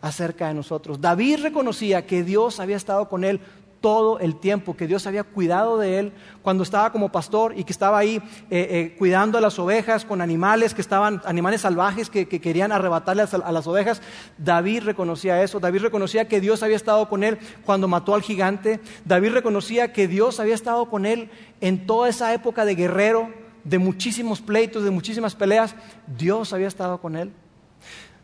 acerca 0.01 0.49
de 0.49 0.55
nosotros. 0.55 0.99
David 0.99 1.41
reconocía 1.43 2.07
que 2.07 2.25
Dios 2.25 2.59
había 2.59 2.77
estado 2.77 3.11
con 3.11 3.25
él 3.25 3.41
todo 3.83 4.19
el 4.21 4.37
tiempo, 4.37 4.75
que 4.75 4.87
Dios 4.87 5.07
había 5.07 5.25
cuidado 5.25 5.77
de 5.77 5.99
él 5.99 6.13
cuando 6.41 6.63
estaba 6.63 6.91
como 6.91 7.13
pastor 7.13 7.53
y 7.59 7.65
que 7.65 7.73
estaba 7.73 7.99
ahí 7.99 8.17
eh, 8.17 8.23
eh, 8.51 8.97
cuidando 8.99 9.37
a 9.37 9.43
las 9.43 9.59
ovejas 9.59 10.07
con 10.07 10.23
animales 10.23 10.73
que 10.73 10.81
estaban, 10.81 11.21
animales 11.27 11.61
salvajes 11.61 12.09
que, 12.09 12.27
querían 12.27 12.73
arrebatarle 12.73 13.25
a, 13.25 13.27
a, 13.27 13.53
las 13.53 13.67
ovejas. 13.67 14.01
David 14.39 14.85
reconocía 14.85 15.43
eso, 15.43 15.61
David 15.61 15.83
reconocía 15.83 16.29
que 16.29 16.41
Dios 16.41 16.63
había 16.63 16.77
estado 16.77 17.11
con 17.11 17.25
él 17.25 17.39
cuando 17.67 17.89
mató 17.89 18.15
al 18.15 18.23
gigante, 18.23 18.81
David 19.05 19.33
reconocía 19.33 19.93
que 19.93 20.09
Dios 20.09 20.41
había 20.41 20.55
estado 20.55 20.89
con 20.89 21.05
él 21.05 21.29
en 21.61 21.87
toda 21.87 22.09
esa 22.09 22.33
época 22.33 22.65
de 22.65 22.77
guerrero, 22.77 23.31
de 23.65 23.79
muchísimos 23.79 24.41
pleitos, 24.41 24.85
de 24.85 24.91
muchísimas 24.91 25.35
peleas, 25.35 25.75
Dios 26.07 26.53
había 26.53 26.69
estado 26.69 27.01
con 27.01 27.17
él. 27.17 27.33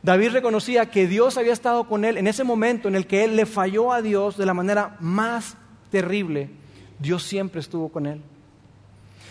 David 0.03 0.31
reconocía 0.31 0.91
que 0.91 1.07
Dios 1.07 1.37
había 1.37 1.53
estado 1.53 1.89
con 1.89 2.05
él 2.05 2.17
en 2.17 2.27
ese 2.27 2.45
momento 2.45 2.89
en 2.89 2.95
el 2.95 3.07
que 3.07 3.25
él 3.25 3.37
le 3.37 3.47
falló 3.47 3.93
a 3.93 4.01
Dios 4.01 4.37
de 4.37 4.47
la 4.47 4.55
manera 4.55 4.97
más 5.01 5.57
terrible. 5.91 6.51
Dios 6.99 7.23
siempre 7.25 7.61
estuvo 7.61 7.89
con 7.89 8.07
él. 8.07 8.23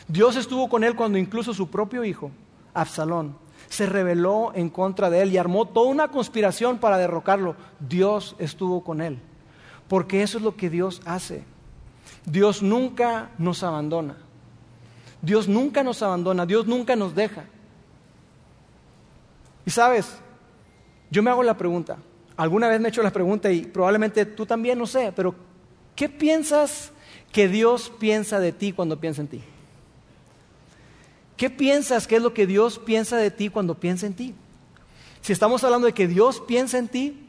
Dios 0.08 0.36
estuvo 0.36 0.70
con 0.70 0.84
él 0.84 0.96
cuando 0.96 1.18
incluso 1.18 1.54
su 1.54 1.70
propio 1.70 2.04
hijo, 2.04 2.32
Absalón, 2.74 3.36
se 3.70 3.86
rebeló 3.86 4.52
en 4.56 4.70
contra 4.70 5.10
de 5.10 5.22
él 5.22 5.32
y 5.32 5.38
armó 5.38 5.66
toda 5.66 5.90
una 5.90 6.10
conspiración 6.10 6.78
para 6.78 6.98
derrocarlo. 6.98 7.56
Dios 7.80 8.36
estuvo 8.40 8.84
con 8.84 9.02
él. 9.02 9.20
Porque 9.88 10.22
eso 10.22 10.38
es 10.38 10.44
lo 10.44 10.56
que 10.56 10.70
Dios 10.70 11.02
hace. 11.06 11.44
Dios 12.26 12.62
nunca 12.62 13.32
nos 13.38 13.64
abandona. 13.64 14.18
Dios 15.22 15.48
nunca 15.48 15.84
nos 15.84 16.02
abandona. 16.02 16.46
Dios 16.46 16.68
nunca 16.68 16.96
nos 16.96 17.16
deja. 17.16 17.46
Y 19.66 19.72
sabes, 19.72 20.18
yo 21.10 21.24
me 21.24 21.30
hago 21.30 21.44
la 21.44 21.58
pregunta, 21.58 21.98
alguna 22.36 22.68
vez 22.68 22.80
me 22.80 22.88
he 22.88 22.90
hecho 22.90 23.04
la 23.04 23.12
pregunta 23.12 23.52
y 23.52 23.62
probablemente 23.62 24.26
tú 24.26 24.46
también, 24.46 24.78
no 24.78 24.86
sé, 24.86 25.12
pero 25.16 25.36
¿qué 25.96 26.10
piensas 26.10 26.92
que 27.32 27.48
Dios 27.48 27.92
piensa 28.00 28.40
de 28.40 28.52
ti 28.52 28.74
cuando 28.74 29.00
piensa 29.00 29.22
en 29.22 29.28
ti? 29.28 29.42
¿Qué 31.36 31.50
piensas 31.50 32.08
que 32.08 32.16
es 32.16 32.22
lo 32.22 32.34
que 32.34 32.48
Dios 32.48 32.80
piensa 32.80 33.18
de 33.18 33.30
ti 33.30 33.50
cuando 33.50 33.76
piensa 33.76 34.08
en 34.08 34.14
ti? 34.14 34.34
Si 35.22 35.34
estamos 35.34 35.64
hablando 35.64 35.88
de 35.88 35.94
que 35.94 36.08
Dios 36.08 36.42
piensa 36.42 36.78
en 36.78 36.88
ti, 36.88 37.28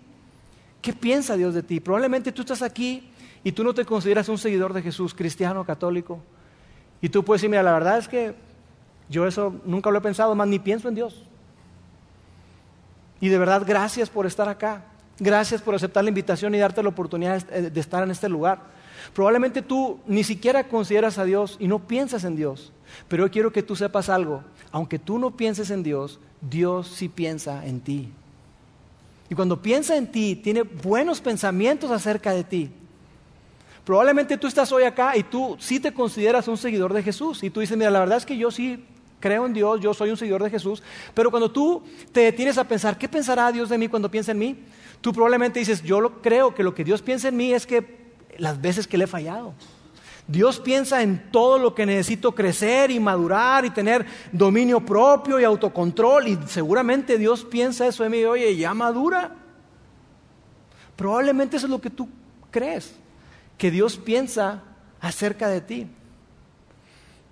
¿qué 0.81 0.93
piensa 0.93 1.37
Dios 1.37 1.55
de 1.55 1.63
ti? 1.63 1.81
Probablemente 1.81 2.33
tú 2.33 2.43
estás 2.43 2.63
aquí 2.63 3.11
y 3.45 3.53
tú 3.53 3.65
no 3.65 3.75
te 3.75 3.85
consideras 3.85 4.29
un 4.29 4.39
seguidor 4.39 4.73
de 4.73 4.83
Jesús, 4.83 5.15
cristiano, 5.15 5.65
católico, 5.65 6.21
y 7.01 7.09
tú 7.09 7.25
puedes 7.25 7.41
decir, 7.43 7.51
mira, 7.51 7.63
la 7.63 7.73
verdad 7.73 7.99
es 7.99 8.09
que 8.09 8.35
yo 9.09 9.27
eso 9.27 9.55
nunca 9.65 9.91
lo 9.91 9.99
he 9.99 10.03
pensado, 10.03 10.35
más 10.35 10.49
ni 10.49 10.59
pienso 10.59 10.89
en 10.89 10.95
Dios. 10.95 11.23
Y 13.21 13.29
de 13.29 13.39
verdad, 13.39 13.65
gracias 13.67 14.11
por 14.11 14.27
estar 14.27 14.49
acá. 14.49 14.85
Gracias 15.19 15.61
por 15.61 15.75
aceptar 15.75 16.05
la 16.05 16.11
invitación 16.11 16.55
y 16.55 16.59
darte 16.59 16.83
la 16.83 16.91
oportunidad 16.91 17.45
de 17.45 17.81
estar 17.81 18.03
en 18.03 18.11
este 18.11 18.29
lugar. 18.29 18.61
Probablemente 19.15 19.63
tú 19.63 19.99
ni 20.07 20.23
siquiera 20.23 20.69
consideras 20.69 21.19
a 21.19 21.25
Dios 21.25 21.57
y 21.59 21.67
no 21.67 21.81
piensas 21.81 22.25
en 22.25 22.37
Dios. 22.37 22.73
Pero 23.09 23.27
yo 23.27 23.33
quiero 23.33 23.53
que 23.53 23.63
tú 23.63 23.75
sepas 23.75 24.09
algo. 24.09 24.45
Aunque 24.71 24.99
tú 24.99 25.19
no 25.19 25.37
pienses 25.37 25.71
en 25.71 25.83
Dios, 25.83 26.21
Dios 26.41 26.89
sí 26.89 27.09
piensa 27.09 27.67
en 27.67 27.81
ti. 27.81 28.13
Y 29.31 29.35
cuando 29.35 29.61
piensa 29.61 29.97
en 29.97 30.07
ti, 30.07 30.37
tiene 30.37 30.63
buenos 30.63 31.21
pensamientos 31.21 31.91
acerca 31.91 32.33
de 32.33 32.45
ti. 32.45 32.71
Probablemente 33.85 34.37
tú 34.37 34.47
estás 34.47 34.71
hoy 34.71 34.85
acá 34.85 35.17
y 35.17 35.23
tú 35.23 35.57
sí 35.59 35.81
te 35.81 35.93
consideras 35.93 36.47
un 36.49 36.57
seguidor 36.57 36.93
de 36.93 37.03
Jesús. 37.03 37.43
Y 37.43 37.51
tú 37.51 37.61
dices, 37.61 37.77
mira, 37.77 37.91
la 37.91 38.01
verdad 38.01 38.19
es 38.19 38.27
que 38.27 38.37
yo 38.37 38.51
sí 38.51 38.85
creo 39.21 39.47
en 39.47 39.53
Dios, 39.53 39.81
yo 39.81 39.95
soy 39.95 40.11
un 40.11 40.17
seguidor 40.17 40.43
de 40.43 40.51
Jesús, 40.51 40.83
pero 41.15 41.31
cuando 41.31 41.51
tú 41.51 41.83
te 42.13 42.21
detienes 42.21 42.59
a 42.59 42.65
pensar, 42.65 42.99
¿qué 42.99 43.09
pensará 43.09 43.51
Dios 43.53 43.69
de 43.69 43.79
mí 43.79 43.89
cuando 43.89 44.11
piensa 44.11 44.33
en 44.33 44.39
mí? 44.39 44.65
Tú 45.01 45.13
probablemente 45.13 45.59
dices, 45.59 45.83
yo 45.83 46.21
creo 46.23 46.55
que 46.55 46.63
lo 46.63 46.75
que 46.75 46.85
Dios 46.85 47.03
piensa 47.03 47.29
en 47.29 47.37
mí 47.37 47.53
es 47.53 47.67
que 47.67 47.99
las 48.37 48.61
veces 48.61 48.87
que 48.87 48.99
le 48.99 49.05
he 49.05 49.09
fallado. 49.09 49.55
Dios 50.29 50.61
piensa 50.61 51.03
en 51.03 51.31
todo 51.33 51.59
lo 51.59 51.75
que 51.75 51.87
necesito 51.87 52.35
crecer 52.35 52.91
y 52.91 53.01
madurar 53.01 53.65
y 53.65 53.71
tener 53.71 54.05
dominio 54.31 54.85
propio 54.85 55.41
y 55.41 55.45
autocontrol. 55.45 56.29
Y 56.29 56.39
seguramente 56.47 57.17
Dios 57.17 57.47
piensa 57.47 57.87
eso 57.87 58.03
de 58.03 58.11
mí, 58.11 58.23
oye, 58.25 58.55
ya 58.55 58.75
madura. 58.75 59.35
Probablemente 60.97 61.57
eso 61.57 61.67
es 61.67 61.71
lo 61.71 61.81
que 61.81 61.89
tú 61.89 62.09
crees, 62.51 62.95
que 63.57 63.71
Dios 63.71 63.97
piensa 63.97 64.63
acerca 65.01 65.49
de 65.49 65.63
ti. 65.63 65.87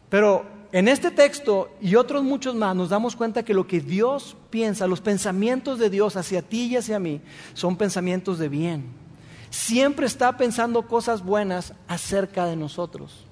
Pero 0.08 0.46
en 0.76 0.88
este 0.88 1.10
texto 1.10 1.70
y 1.80 1.94
otros 1.94 2.22
muchos 2.22 2.54
más 2.54 2.76
nos 2.76 2.90
damos 2.90 3.16
cuenta 3.16 3.46
que 3.46 3.54
lo 3.54 3.66
que 3.66 3.80
Dios 3.80 4.36
piensa, 4.50 4.86
los 4.86 5.00
pensamientos 5.00 5.78
de 5.78 5.88
Dios 5.88 6.16
hacia 6.16 6.42
ti 6.42 6.66
y 6.66 6.76
hacia 6.76 6.98
mí, 6.98 7.22
son 7.54 7.78
pensamientos 7.78 8.38
de 8.38 8.50
bien. 8.50 8.84
Siempre 9.48 10.04
está 10.04 10.36
pensando 10.36 10.86
cosas 10.86 11.24
buenas 11.24 11.72
acerca 11.88 12.44
de 12.44 12.56
nosotros. 12.56 13.24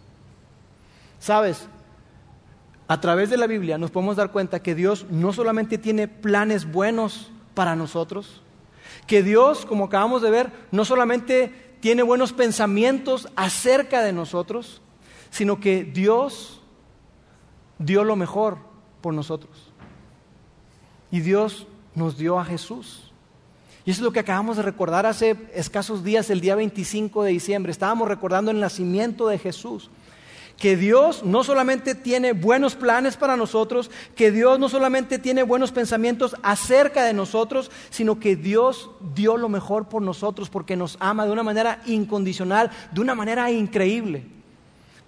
¿Sabes? 1.20 1.68
A 2.88 3.02
través 3.02 3.28
de 3.28 3.36
la 3.36 3.46
Biblia 3.46 3.76
nos 3.76 3.90
podemos 3.90 4.16
dar 4.16 4.32
cuenta 4.32 4.62
que 4.62 4.74
Dios 4.74 5.04
no 5.10 5.34
solamente 5.34 5.76
tiene 5.76 6.08
planes 6.08 6.72
buenos 6.72 7.30
para 7.52 7.76
nosotros, 7.76 8.40
que 9.06 9.22
Dios, 9.22 9.66
como 9.66 9.84
acabamos 9.84 10.22
de 10.22 10.30
ver, 10.30 10.50
no 10.70 10.86
solamente 10.86 11.76
tiene 11.80 12.04
buenos 12.04 12.32
pensamientos 12.32 13.28
acerca 13.36 14.00
de 14.00 14.14
nosotros, 14.14 14.80
sino 15.28 15.60
que 15.60 15.84
Dios 15.84 16.62
dio 17.78 18.04
lo 18.04 18.16
mejor 18.16 18.58
por 19.00 19.14
nosotros. 19.14 19.72
Y 21.10 21.20
Dios 21.20 21.66
nos 21.94 22.16
dio 22.16 22.38
a 22.38 22.44
Jesús. 22.44 23.12
Y 23.84 23.90
eso 23.90 24.00
es 24.00 24.04
lo 24.04 24.12
que 24.12 24.20
acabamos 24.20 24.56
de 24.56 24.62
recordar 24.62 25.04
hace 25.04 25.36
escasos 25.54 26.02
días, 26.02 26.30
el 26.30 26.40
día 26.40 26.54
25 26.56 27.22
de 27.22 27.32
diciembre. 27.32 27.70
Estábamos 27.70 28.08
recordando 28.08 28.50
el 28.50 28.60
nacimiento 28.60 29.28
de 29.28 29.38
Jesús. 29.38 29.90
Que 30.56 30.76
Dios 30.76 31.24
no 31.24 31.44
solamente 31.44 31.94
tiene 31.94 32.32
buenos 32.32 32.76
planes 32.76 33.16
para 33.16 33.36
nosotros, 33.36 33.90
que 34.14 34.30
Dios 34.30 34.58
no 34.58 34.68
solamente 34.68 35.18
tiene 35.18 35.42
buenos 35.42 35.72
pensamientos 35.72 36.36
acerca 36.42 37.04
de 37.04 37.12
nosotros, 37.12 37.70
sino 37.90 38.20
que 38.20 38.36
Dios 38.36 38.90
dio 39.14 39.36
lo 39.36 39.48
mejor 39.48 39.88
por 39.88 40.00
nosotros 40.00 40.48
porque 40.48 40.76
nos 40.76 40.96
ama 41.00 41.26
de 41.26 41.32
una 41.32 41.42
manera 41.42 41.82
incondicional, 41.86 42.70
de 42.92 43.00
una 43.00 43.14
manera 43.14 43.50
increíble. 43.50 44.33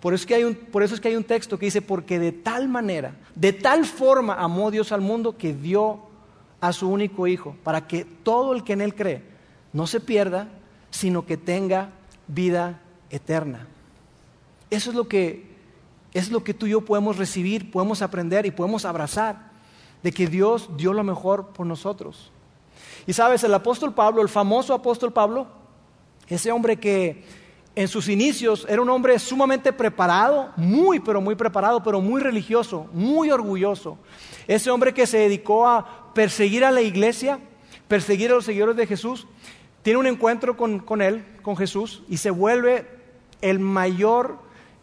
Por 0.07 0.15
eso, 0.15 0.23
es 0.23 1.01
que 1.01 1.09
hay 1.09 1.17
un, 1.17 1.25
texto 1.25 1.59
que 1.59 1.67
dice, 1.67 1.83
porque 1.83 2.21
de 2.21 2.31
tal 2.31 2.69
manera, 2.69 3.17
de 3.35 3.53
tal 3.53 3.85
forma 3.85 4.35
amó 4.35 4.71
Dios 4.71 4.93
al 4.93 5.01
mundo 5.01 5.37
que 5.37 5.53
dio 5.53 5.99
a 6.61 6.73
su 6.73 6.89
único 6.89 7.27
Hijo, 7.27 7.57
para 7.65 7.89
que 7.89 8.05
todo 8.05 8.53
el 8.53 8.63
que 8.63 8.75
en 8.75 8.83
Él 8.83 8.95
cree 8.95 9.25
no 9.73 9.89
se 9.89 9.99
pierda, 9.99 10.47
sino 10.93 11.27
que 11.27 11.37
tenga 11.37 11.91
vida 12.29 12.81
eterna. 13.11 13.67
Eso 14.71 14.91
es 14.91 14.97
lo 14.97 15.09
que, 15.09 15.51
es 16.15 16.31
lo 16.31 16.45
que 16.45 16.55
tú 16.55 16.67
y 16.67 16.71
yo 16.71 16.83
podemos 16.83 17.17
recibir, 17.17 17.73
podemos 17.73 18.01
aprender 18.01 18.47
y 18.47 18.53
podemos 18.53 18.85
abrazar, 18.85 19.51
de 20.05 20.13
que 20.13 20.29
Dios 20.29 20.71
dio 20.77 20.93
lo 20.93 21.03
mejor 21.03 21.49
por 21.49 21.67
nosotros. 21.67 22.31
Y 23.09 23.13
sabes, 23.13 23.43
el 23.43 23.53
apóstol 23.53 23.93
Pablo, 23.93 24.23
el 24.23 24.29
famoso 24.29 24.73
apóstol 24.73 25.13
Pablo, 25.13 25.49
ese 26.29 26.53
hombre 26.53 26.77
que 26.77 27.25
en 27.77 27.89
sus 27.89 28.09
inicios 28.09 28.67
era 28.69 28.81
un 28.81 28.89
hombre 28.89 29.19
sumamente 29.19 29.71
preparado, 29.71 30.51
muy, 30.57 30.99
pero 30.99 31.21
muy 31.21 31.35
preparado, 31.35 31.83
pero 31.83 32.01
muy 32.01 32.23
religioso, 32.23 32.89
muy 32.95 33.31
orgulloso. 33.31 33.99
Ese 34.49 34.71
hombre 34.71 34.95
que 34.95 35.07
se 35.07 35.19
dedicó 35.19 35.69
a 35.69 36.13
perseguir 36.15 36.65
a 36.65 36.71
la 36.71 36.81
iglesia, 36.81 37.39
perseguir 37.87 38.31
a 38.31 38.37
los 38.37 38.47
seguidores 38.47 38.77
de 38.77 38.87
Jesús, 38.87 39.27
tiene 39.83 39.99
un 39.99 40.07
encuentro 40.07 40.57
con, 40.57 41.03
él, 41.03 41.25
con 41.43 41.55
Jesús, 41.55 42.03
y 42.09 42.17
se 42.17 42.31
vuelve 42.31 42.89
el 43.43 43.59
mayor 43.59 44.39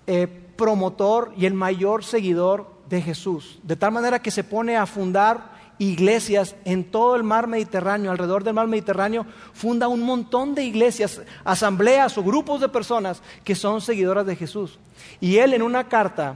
eh, 0.05 0.27
promotor 0.55 1.33
y 1.35 1.47
el 1.47 1.55
mayor 1.55 2.03
seguidor 2.03 2.71
de 2.89 3.01
Jesús. 3.01 3.59
De 3.63 3.75
tal 3.75 3.91
manera 3.91 4.21
que 4.21 4.29
se 4.29 4.43
pone 4.43 4.77
a 4.77 4.85
fundar 4.85 5.52
iglesias 5.79 6.55
en 6.65 6.83
todo 6.83 7.15
el 7.15 7.23
mar 7.23 7.47
Mediterráneo, 7.47 8.11
alrededor 8.11 8.43
del 8.43 8.53
mar 8.53 8.67
Mediterráneo, 8.67 9.25
funda 9.53 9.87
un 9.87 10.01
montón 10.01 10.55
de 10.55 10.63
iglesias, 10.63 11.21
asambleas 11.43 12.17
o 12.17 12.23
grupos 12.23 12.61
de 12.61 12.69
personas 12.69 13.21
que 13.43 13.55
son 13.55 13.81
seguidoras 13.81 14.25
de 14.25 14.35
Jesús. 14.35 14.79
Y 15.19 15.37
él 15.37 15.53
en 15.53 15.61
una 15.61 15.87
carta 15.87 16.35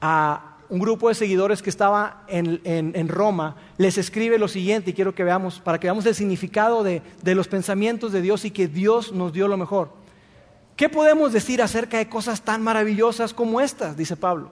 a 0.00 0.56
un 0.68 0.78
grupo 0.78 1.08
de 1.08 1.14
seguidores 1.14 1.60
que 1.60 1.68
estaba 1.68 2.24
en, 2.28 3.08
Roma, 3.08 3.56
les 3.76 3.98
escribe 3.98 4.38
lo 4.38 4.48
siguiente, 4.48 4.90
y 4.90 4.94
quiero 4.94 5.14
que 5.14 5.22
veamos, 5.22 5.60
para 5.60 5.78
que 5.78 5.86
veamos 5.86 6.06
el 6.06 6.14
significado 6.14 6.82
de, 6.82 7.02
de 7.22 7.34
los 7.34 7.46
pensamientos 7.46 8.10
de 8.10 8.22
Dios 8.22 8.46
y 8.46 8.50
que 8.50 8.68
Dios 8.68 9.12
nos 9.12 9.34
dio 9.34 9.48
lo 9.48 9.58
mejor. 9.58 10.01
¿Qué 10.82 10.88
podemos 10.88 11.32
decir 11.32 11.62
acerca 11.62 11.98
de 11.98 12.08
cosas 12.08 12.42
tan 12.42 12.60
maravillosas 12.60 13.32
como 13.32 13.60
estas? 13.60 13.96
Dice 13.96 14.16
Pablo. 14.16 14.50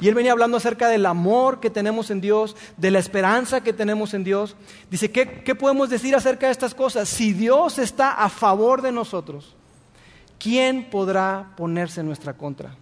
Y 0.00 0.06
él 0.06 0.14
venía 0.14 0.30
hablando 0.30 0.56
acerca 0.56 0.86
del 0.86 1.04
amor 1.06 1.58
que 1.58 1.70
tenemos 1.70 2.12
en 2.12 2.20
Dios, 2.20 2.54
de 2.76 2.92
la 2.92 3.00
esperanza 3.00 3.64
que 3.64 3.72
tenemos 3.72 4.14
en 4.14 4.22
Dios. 4.22 4.54
Dice, 4.92 5.10
¿qué, 5.10 5.42
¿qué, 5.42 5.56
podemos 5.56 5.90
decir 5.90 6.14
acerca 6.14 6.46
de 6.46 6.52
estas 6.52 6.72
cosas? 6.72 7.08
Si 7.08 7.32
Dios 7.32 7.80
está 7.80 8.12
a 8.12 8.28
favor 8.28 8.80
de 8.80 8.92
nosotros, 8.92 9.56
¿quién 10.38 10.88
podrá 10.88 11.52
ponerse 11.56 11.98
en 11.98 12.06
nuestra 12.06 12.34
contra? 12.34 12.76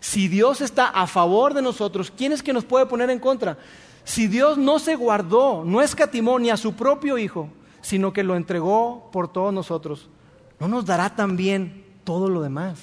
Si 0.00 0.28
Dios 0.28 0.62
está 0.62 0.86
a 0.86 1.06
favor 1.06 1.52
de 1.52 1.60
nosotros, 1.60 2.10
¿quién 2.10 2.32
es 2.32 2.42
que 2.42 2.54
nos 2.54 2.64
puede 2.64 2.86
poner 2.86 3.10
en 3.10 3.18
contra? 3.18 3.58
Si 4.04 4.28
Dios 4.28 4.56
no 4.56 4.78
se 4.78 4.94
guardó, 4.94 5.62
no 5.62 5.82
escatimó 5.82 6.38
ni 6.38 6.48
a 6.48 6.56
su 6.56 6.72
propio 6.72 7.18
Hijo, 7.18 7.50
sino 7.82 8.14
que 8.14 8.24
lo 8.24 8.34
entregó 8.34 9.10
por 9.12 9.30
todos 9.30 9.52
nosotros, 9.52 10.08
¿no 10.58 10.68
nos 10.68 10.86
dará 10.86 11.14
también 11.14 11.86
todo 12.08 12.30
lo 12.30 12.40
demás? 12.40 12.78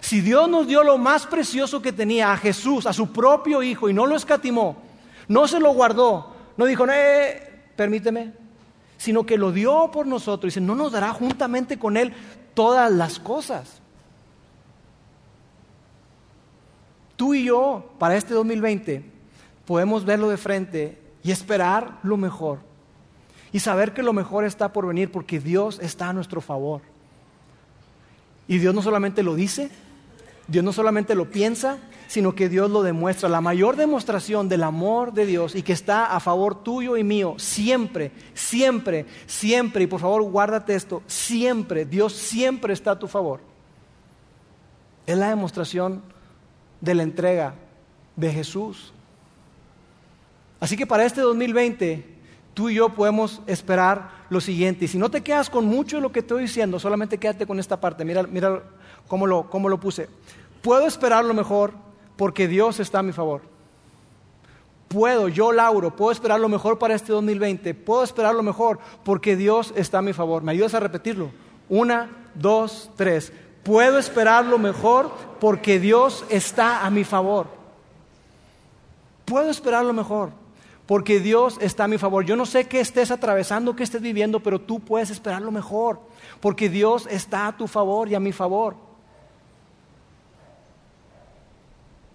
Si 0.00 0.22
Dios 0.22 0.48
nos 0.48 0.66
dio 0.66 0.82
lo 0.82 0.96
más 0.96 1.26
precioso 1.26 1.82
que 1.82 1.92
tenía, 1.92 2.32
a 2.32 2.38
Jesús, 2.38 2.86
a 2.86 2.94
su 2.94 3.12
propio 3.12 3.62
Hijo, 3.62 3.90
y 3.90 3.92
no 3.92 4.06
lo 4.06 4.16
escatimó, 4.16 4.78
no 5.28 5.46
se 5.46 5.60
lo 5.60 5.74
guardó, 5.74 6.34
no 6.56 6.64
dijo, 6.64 6.86
eh, 6.90 7.66
permíteme, 7.76 8.32
sino 8.96 9.26
que 9.26 9.36
lo 9.36 9.52
dio 9.52 9.90
por 9.92 10.06
nosotros, 10.06 10.44
y 10.44 10.48
dice, 10.48 10.62
no 10.62 10.74
nos 10.74 10.92
dará 10.92 11.12
juntamente 11.12 11.78
con 11.78 11.98
Él 11.98 12.14
todas 12.54 12.90
las 12.90 13.20
cosas. 13.20 13.82
Tú 17.16 17.34
y 17.34 17.44
yo, 17.44 17.92
para 17.98 18.16
este 18.16 18.32
2020, 18.32 19.04
podemos 19.66 20.06
verlo 20.06 20.30
de 20.30 20.38
frente 20.38 20.98
y 21.22 21.32
esperar 21.32 21.98
lo 22.02 22.16
mejor. 22.16 22.60
Y 23.52 23.60
saber 23.60 23.92
que 23.92 24.02
lo 24.02 24.14
mejor 24.14 24.46
está 24.46 24.72
por 24.72 24.86
venir 24.86 25.12
porque 25.12 25.38
Dios 25.38 25.78
está 25.82 26.08
a 26.08 26.12
nuestro 26.14 26.40
favor. 26.40 26.80
Y 28.50 28.58
Dios 28.58 28.74
no 28.74 28.82
solamente 28.82 29.22
lo 29.22 29.36
dice, 29.36 29.70
Dios 30.48 30.64
no 30.64 30.72
solamente 30.72 31.14
lo 31.14 31.30
piensa, 31.30 31.78
sino 32.08 32.34
que 32.34 32.48
Dios 32.48 32.68
lo 32.68 32.82
demuestra. 32.82 33.28
La 33.28 33.40
mayor 33.40 33.76
demostración 33.76 34.48
del 34.48 34.64
amor 34.64 35.12
de 35.12 35.24
Dios 35.24 35.54
y 35.54 35.62
que 35.62 35.72
está 35.72 36.06
a 36.06 36.18
favor 36.18 36.64
tuyo 36.64 36.96
y 36.96 37.04
mío, 37.04 37.36
siempre, 37.38 38.10
siempre, 38.34 39.06
siempre, 39.28 39.84
y 39.84 39.86
por 39.86 40.00
favor 40.00 40.24
guárdate 40.24 40.74
esto, 40.74 41.00
siempre, 41.06 41.84
Dios 41.84 42.12
siempre 42.12 42.72
está 42.72 42.90
a 42.90 42.98
tu 42.98 43.06
favor. 43.06 43.38
Es 45.06 45.16
la 45.16 45.28
demostración 45.28 46.02
de 46.80 46.96
la 46.96 47.04
entrega 47.04 47.54
de 48.16 48.32
Jesús. 48.32 48.92
Así 50.58 50.76
que 50.76 50.88
para 50.88 51.04
este 51.04 51.20
2020, 51.20 52.04
tú 52.52 52.68
y 52.68 52.74
yo 52.74 52.88
podemos 52.88 53.42
esperar 53.46 54.19
lo 54.30 54.40
siguiente. 54.40 54.86
Y 54.86 54.88
si 54.88 54.96
no 54.96 55.10
te 55.10 55.22
quedas 55.22 55.50
con 55.50 55.66
mucho 55.66 55.96
de 55.96 56.02
lo 56.02 56.12
que 56.12 56.20
estoy 56.20 56.42
diciendo, 56.42 56.78
solamente 56.78 57.18
quédate 57.18 57.46
con 57.46 57.58
esta 57.58 57.78
parte. 57.78 58.04
Mira, 58.04 58.22
mira 58.22 58.62
cómo, 59.06 59.26
lo, 59.26 59.50
cómo 59.50 59.68
lo 59.68 59.78
puse. 59.78 60.08
Puedo 60.62 60.86
esperar 60.86 61.24
lo 61.24 61.34
mejor 61.34 61.72
porque 62.16 62.48
Dios 62.48 62.80
está 62.80 63.00
a 63.00 63.02
mi 63.02 63.12
favor. 63.12 63.42
Puedo, 64.88 65.28
yo 65.28 65.52
Lauro, 65.52 65.94
puedo 65.94 66.10
esperar 66.10 66.40
lo 66.40 66.48
mejor 66.48 66.78
para 66.78 66.94
este 66.94 67.12
2020. 67.12 67.74
Puedo 67.74 68.02
esperar 68.02 68.34
lo 68.34 68.42
mejor 68.42 68.78
porque 69.04 69.36
Dios 69.36 69.72
está 69.76 69.98
a 69.98 70.02
mi 70.02 70.12
favor. 70.12 70.42
¿Me 70.42 70.52
ayudas 70.52 70.74
a 70.74 70.80
repetirlo? 70.80 71.30
Una, 71.68 72.10
dos, 72.34 72.90
tres. 72.96 73.32
Puedo 73.62 73.98
esperar 73.98 74.46
lo 74.46 74.58
mejor 74.58 75.10
porque 75.38 75.78
Dios 75.78 76.24
está 76.28 76.84
a 76.84 76.90
mi 76.90 77.04
favor. 77.04 77.46
Puedo 79.24 79.50
esperar 79.50 79.84
lo 79.84 79.92
mejor 79.92 80.30
porque 80.90 81.20
Dios 81.20 81.56
está 81.60 81.84
a 81.84 81.86
mi 81.86 81.98
favor. 81.98 82.24
Yo 82.24 82.34
no 82.34 82.44
sé 82.44 82.66
qué 82.66 82.80
estés 82.80 83.12
atravesando, 83.12 83.76
qué 83.76 83.84
estés 83.84 84.02
viviendo, 84.02 84.40
pero 84.40 84.60
tú 84.60 84.80
puedes 84.80 85.10
esperar 85.10 85.40
lo 85.40 85.52
mejor 85.52 86.00
porque 86.40 86.68
Dios 86.68 87.06
está 87.08 87.46
a 87.46 87.56
tu 87.56 87.68
favor 87.68 88.08
y 88.08 88.16
a 88.16 88.18
mi 88.18 88.32
favor. 88.32 88.74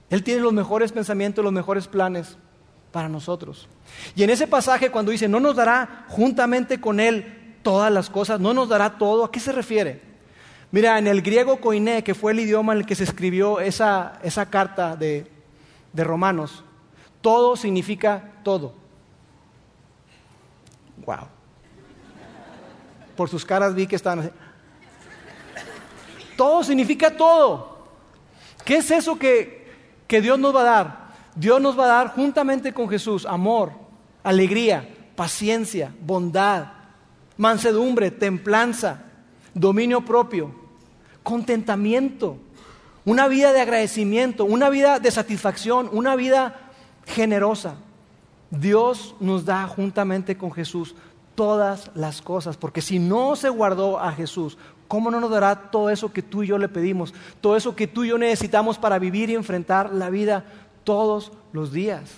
Él 0.09 0.25
tiene 0.25 0.41
los 0.41 0.51
mejores 0.51 0.91
pensamientos, 0.91 1.41
los 1.41 1.53
mejores 1.53 1.87
planes 1.87 2.37
para 2.91 3.07
nosotros. 3.07 3.69
Y 4.13 4.23
en 4.23 4.29
ese 4.29 4.45
pasaje 4.45 4.91
cuando 4.91 5.13
dice, 5.13 5.29
no 5.29 5.39
nos 5.39 5.55
dará 5.55 6.03
juntamente 6.09 6.81
con 6.81 6.99
Él 6.99 7.55
todas 7.63 7.93
las 7.93 8.09
cosas, 8.09 8.41
no 8.41 8.53
nos 8.53 8.67
dará 8.67 8.97
todo, 8.97 9.23
¿a 9.23 9.31
qué 9.31 9.39
se 9.39 9.53
refiere? 9.53 10.01
Mira, 10.71 10.99
en 10.99 11.07
el 11.07 11.21
griego 11.21 11.61
koiné, 11.61 12.03
que 12.03 12.13
fue 12.13 12.33
el 12.33 12.41
idioma 12.41 12.73
en 12.73 12.79
el 12.79 12.85
que 12.85 12.95
se 12.95 13.05
escribió 13.05 13.61
esa, 13.61 14.19
esa 14.21 14.49
carta 14.49 14.97
de, 14.97 15.31
de 15.93 16.03
Romanos, 16.03 16.64
todo 17.25 17.55
significa 17.55 18.33
todo. 18.43 18.71
Wow. 21.03 21.27
Por 23.17 23.29
sus 23.29 23.43
caras 23.43 23.73
vi 23.73 23.87
que 23.87 23.95
estaban 23.95 24.31
Todo 26.37 26.63
significa 26.63 27.17
todo. 27.17 27.79
¿Qué 28.63 28.77
es 28.77 28.91
eso 28.91 29.17
que, 29.17 29.73
que 30.05 30.21
Dios 30.21 30.37
nos 30.37 30.55
va 30.55 30.61
a 30.61 30.63
dar? 30.65 31.05
Dios 31.33 31.59
nos 31.59 31.75
va 31.75 31.85
a 31.85 31.87
dar 31.87 32.07
juntamente 32.09 32.75
con 32.75 32.87
Jesús 32.87 33.25
amor, 33.25 33.71
alegría, 34.23 34.87
paciencia, 35.15 35.95
bondad, 36.01 36.73
mansedumbre, 37.37 38.11
templanza, 38.11 39.01
dominio 39.55 40.05
propio 40.05 40.53
contentamiento, 41.23 42.37
una 43.03 43.27
vida 43.27 43.51
de 43.51 43.61
agradecimiento, 43.61 44.45
una 44.45 44.69
vida 44.69 44.99
de 44.99 45.09
satisfacción, 45.09 45.89
una 45.91 46.15
vida 46.15 46.64
generosa. 47.05 47.75
Dios 48.49 49.15
nos 49.19 49.45
da 49.45 49.67
juntamente 49.67 50.37
con 50.37 50.51
Jesús 50.51 50.95
todas 51.35 51.91
las 51.95 52.21
cosas, 52.21 52.57
porque 52.57 52.81
si 52.81 52.99
no 52.99 53.35
se 53.35 53.49
guardó 53.49 53.99
a 53.99 54.11
Jesús, 54.13 54.57
¿cómo 54.87 55.11
no 55.11 55.19
nos 55.19 55.29
dará 55.29 55.69
todo 55.69 55.89
eso 55.89 56.11
que 56.13 56.21
tú 56.21 56.43
y 56.43 56.47
yo 56.47 56.57
le 56.57 56.69
pedimos? 56.69 57.13
Todo 57.41 57.57
eso 57.57 57.75
que 57.75 57.87
tú 57.87 58.03
y 58.03 58.09
yo 58.09 58.17
necesitamos 58.17 58.77
para 58.77 58.99
vivir 58.99 59.29
y 59.29 59.35
enfrentar 59.35 59.93
la 59.93 60.09
vida 60.09 60.45
todos 60.83 61.31
los 61.51 61.73
días. 61.73 62.11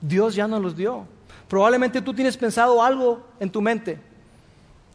Dios 0.00 0.34
ya 0.34 0.48
nos 0.48 0.60
los 0.60 0.76
dio. 0.76 1.06
Probablemente 1.48 2.02
tú 2.02 2.12
tienes 2.12 2.36
pensado 2.36 2.82
algo 2.82 3.24
en 3.38 3.50
tu 3.50 3.62
mente. 3.62 4.00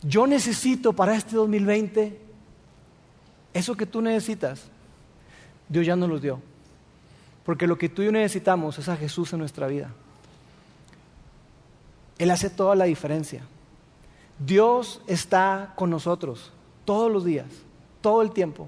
Yo 0.02 0.28
necesito 0.28 0.92
para 0.94 1.16
este 1.16 1.36
2020 1.36 2.28
eso 3.54 3.76
que 3.76 3.86
tú 3.86 4.02
necesitas, 4.02 4.64
Dios 5.68 5.86
ya 5.86 5.96
nos 5.96 6.10
lo 6.10 6.20
dio. 6.20 6.40
Porque 7.48 7.66
lo 7.66 7.78
que 7.78 7.88
tú 7.88 8.02
y 8.02 8.06
yo 8.08 8.12
necesitamos 8.12 8.78
es 8.78 8.90
a 8.90 8.98
Jesús 8.98 9.32
en 9.32 9.40
nuestra 9.40 9.68
vida. 9.68 9.90
Él 12.18 12.30
hace 12.30 12.50
toda 12.50 12.76
la 12.76 12.84
diferencia. 12.84 13.42
Dios 14.38 15.02
está 15.08 15.72
con 15.78 15.90
nosotros 15.90 16.52
todos 16.84 17.10
los 17.10 17.24
días, 17.24 17.46
todo 18.02 18.22
el 18.22 18.32
tiempo. 18.32 18.68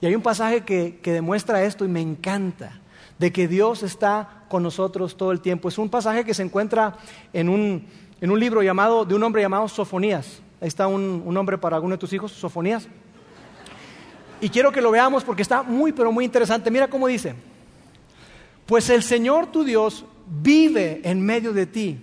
Y 0.00 0.06
hay 0.06 0.16
un 0.16 0.22
pasaje 0.22 0.64
que, 0.64 0.98
demuestra 1.04 1.62
esto 1.62 1.84
y 1.84 1.88
me 1.88 2.00
encanta, 2.00 2.80
de 3.20 3.32
que 3.32 3.46
Dios 3.46 3.84
está 3.84 4.42
con 4.48 4.64
nosotros 4.64 5.16
todo 5.16 5.30
el 5.30 5.40
tiempo. 5.40 5.68
Es 5.68 5.78
un 5.78 5.88
pasaje 5.88 6.24
que 6.24 6.34
se 6.34 6.42
encuentra 6.42 6.96
en 7.32 7.48
un, 7.48 7.86
libro 8.20 8.64
llamado, 8.64 9.04
de 9.04 9.14
un 9.14 9.22
hombre 9.22 9.40
llamado 9.40 9.68
Sofonías. 9.68 10.42
Ahí 10.60 10.66
está 10.66 10.88
un, 10.88 11.22
un 11.24 11.32
nombre 11.32 11.58
para 11.58 11.76
alguno 11.76 11.94
de 11.94 11.98
tus 11.98 12.12
hijos, 12.12 12.32
Sofonías. 12.32 12.88
Y 14.40 14.48
quiero 14.48 14.72
que 14.72 14.80
lo 14.80 14.90
veamos 14.90 15.22
porque 15.22 15.42
está 15.42 15.62
muy, 15.62 15.92
pero 15.92 16.10
muy 16.10 16.24
interesante. 16.24 16.68
Mira 16.68 16.88
cómo 16.88 17.06
dice. 17.06 17.51
Pues 18.66 18.90
el 18.90 19.02
Señor 19.02 19.46
tu 19.50 19.64
Dios 19.64 20.04
vive 20.26 21.00
en 21.04 21.20
medio 21.20 21.52
de 21.52 21.66
ti. 21.66 21.98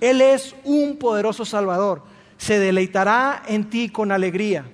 Él 0.00 0.20
es 0.20 0.54
un 0.64 0.96
poderoso 0.96 1.44
Salvador. 1.44 2.02
Se 2.36 2.58
deleitará 2.58 3.42
en 3.46 3.68
ti 3.68 3.88
con 3.88 4.12
alegría. 4.12 4.70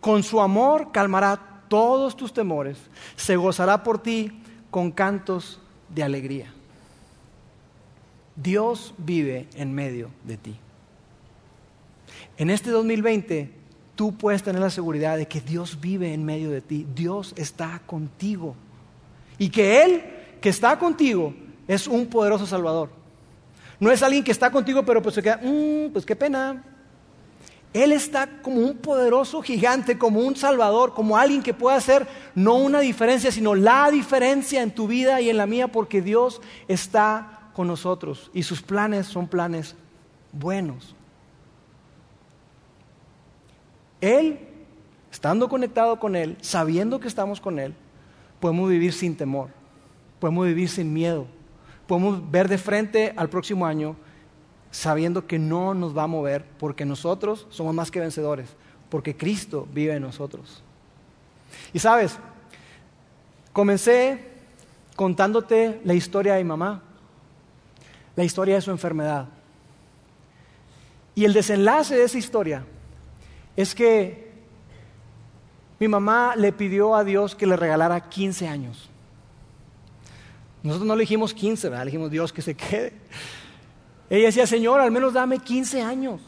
Con 0.00 0.22
su 0.22 0.40
amor 0.40 0.92
calmará 0.92 1.64
todos 1.68 2.16
tus 2.16 2.32
temores. 2.32 2.78
Se 3.16 3.36
gozará 3.36 3.82
por 3.82 4.02
ti 4.02 4.40
con 4.70 4.90
cantos 4.92 5.60
de 5.88 6.02
alegría. 6.02 6.52
Dios 8.36 8.94
vive 8.98 9.48
en 9.54 9.74
medio 9.74 10.10
de 10.24 10.36
ti. 10.36 10.56
En 12.36 12.50
este 12.50 12.70
2020 12.70 13.50
tú 13.96 14.16
puedes 14.16 14.44
tener 14.44 14.60
la 14.60 14.70
seguridad 14.70 15.16
de 15.16 15.26
que 15.26 15.40
Dios 15.40 15.80
vive 15.80 16.14
en 16.14 16.24
medio 16.24 16.50
de 16.50 16.60
ti, 16.60 16.86
Dios 16.94 17.34
está 17.36 17.82
contigo. 17.84 18.54
Y 19.38 19.50
que 19.50 19.82
Él, 19.82 20.04
que 20.40 20.48
está 20.48 20.78
contigo, 20.78 21.34
es 21.66 21.86
un 21.86 22.06
poderoso 22.06 22.46
Salvador. 22.46 22.90
No 23.80 23.90
es 23.90 24.02
alguien 24.02 24.24
que 24.24 24.32
está 24.32 24.50
contigo, 24.50 24.84
pero 24.84 25.02
pues 25.02 25.14
se 25.14 25.22
queda, 25.22 25.40
mm, 25.42 25.92
pues 25.92 26.04
qué 26.04 26.16
pena. 26.16 26.64
Él 27.72 27.92
está 27.92 28.40
como 28.42 28.60
un 28.60 28.78
poderoso 28.78 29.42
gigante, 29.42 29.98
como 29.98 30.20
un 30.20 30.34
Salvador, 30.36 30.94
como 30.94 31.16
alguien 31.16 31.42
que 31.42 31.54
puede 31.54 31.76
hacer 31.76 32.06
no 32.34 32.54
una 32.56 32.80
diferencia, 32.80 33.30
sino 33.30 33.54
la 33.54 33.90
diferencia 33.90 34.62
en 34.62 34.70
tu 34.70 34.88
vida 34.88 35.20
y 35.20 35.28
en 35.28 35.36
la 35.36 35.46
mía, 35.46 35.68
porque 35.68 36.00
Dios 36.00 36.40
está 36.66 37.50
con 37.54 37.66
nosotros 37.66 38.30
y 38.32 38.42
sus 38.42 38.62
planes 38.62 39.06
son 39.06 39.28
planes 39.28 39.76
buenos. 40.32 40.94
Él, 44.00 44.38
estando 45.10 45.48
conectado 45.48 45.98
con 45.98 46.16
Él, 46.16 46.36
sabiendo 46.40 47.00
que 47.00 47.08
estamos 47.08 47.40
con 47.40 47.58
Él, 47.58 47.74
podemos 48.40 48.70
vivir 48.70 48.92
sin 48.92 49.16
temor, 49.16 49.50
podemos 50.18 50.46
vivir 50.46 50.68
sin 50.68 50.92
miedo, 50.92 51.26
podemos 51.86 52.30
ver 52.30 52.48
de 52.48 52.58
frente 52.58 53.12
al 53.16 53.28
próximo 53.28 53.66
año 53.66 53.96
sabiendo 54.70 55.26
que 55.26 55.38
no 55.38 55.74
nos 55.74 55.96
va 55.96 56.04
a 56.04 56.06
mover 56.06 56.44
porque 56.58 56.84
nosotros 56.84 57.46
somos 57.50 57.74
más 57.74 57.90
que 57.90 58.00
vencedores, 58.00 58.48
porque 58.90 59.16
Cristo 59.16 59.66
vive 59.72 59.94
en 59.94 60.02
nosotros. 60.02 60.62
Y 61.72 61.78
sabes, 61.78 62.18
comencé 63.52 64.32
contándote 64.96 65.80
la 65.84 65.94
historia 65.94 66.34
de 66.34 66.44
mi 66.44 66.48
mamá, 66.48 66.82
la 68.16 68.24
historia 68.24 68.56
de 68.56 68.60
su 68.60 68.70
enfermedad. 68.70 69.28
Y 71.14 71.24
el 71.24 71.32
desenlace 71.32 71.96
de 71.96 72.04
esa 72.04 72.18
historia 72.18 72.64
es 73.56 73.74
que 73.74 74.28
mi 75.80 75.88
mamá 75.88 76.34
le 76.36 76.52
pidió 76.52 76.94
a 76.94 77.04
Dios 77.04 77.34
que 77.34 77.46
le 77.46 77.56
regalara 77.56 78.08
15 78.08 78.48
años. 78.48 78.87
Nosotros 80.62 80.86
no 80.86 80.96
le 80.96 81.02
dijimos 81.02 81.32
15, 81.34 81.70
le 81.70 81.84
dijimos 81.84 82.10
Dios 82.10 82.32
que 82.32 82.42
se 82.42 82.54
quede. 82.54 82.92
Ella 84.10 84.26
decía, 84.26 84.46
Señor, 84.46 84.80
al 84.80 84.90
menos 84.90 85.12
dame 85.12 85.38
15 85.38 85.82
años. 85.82 86.20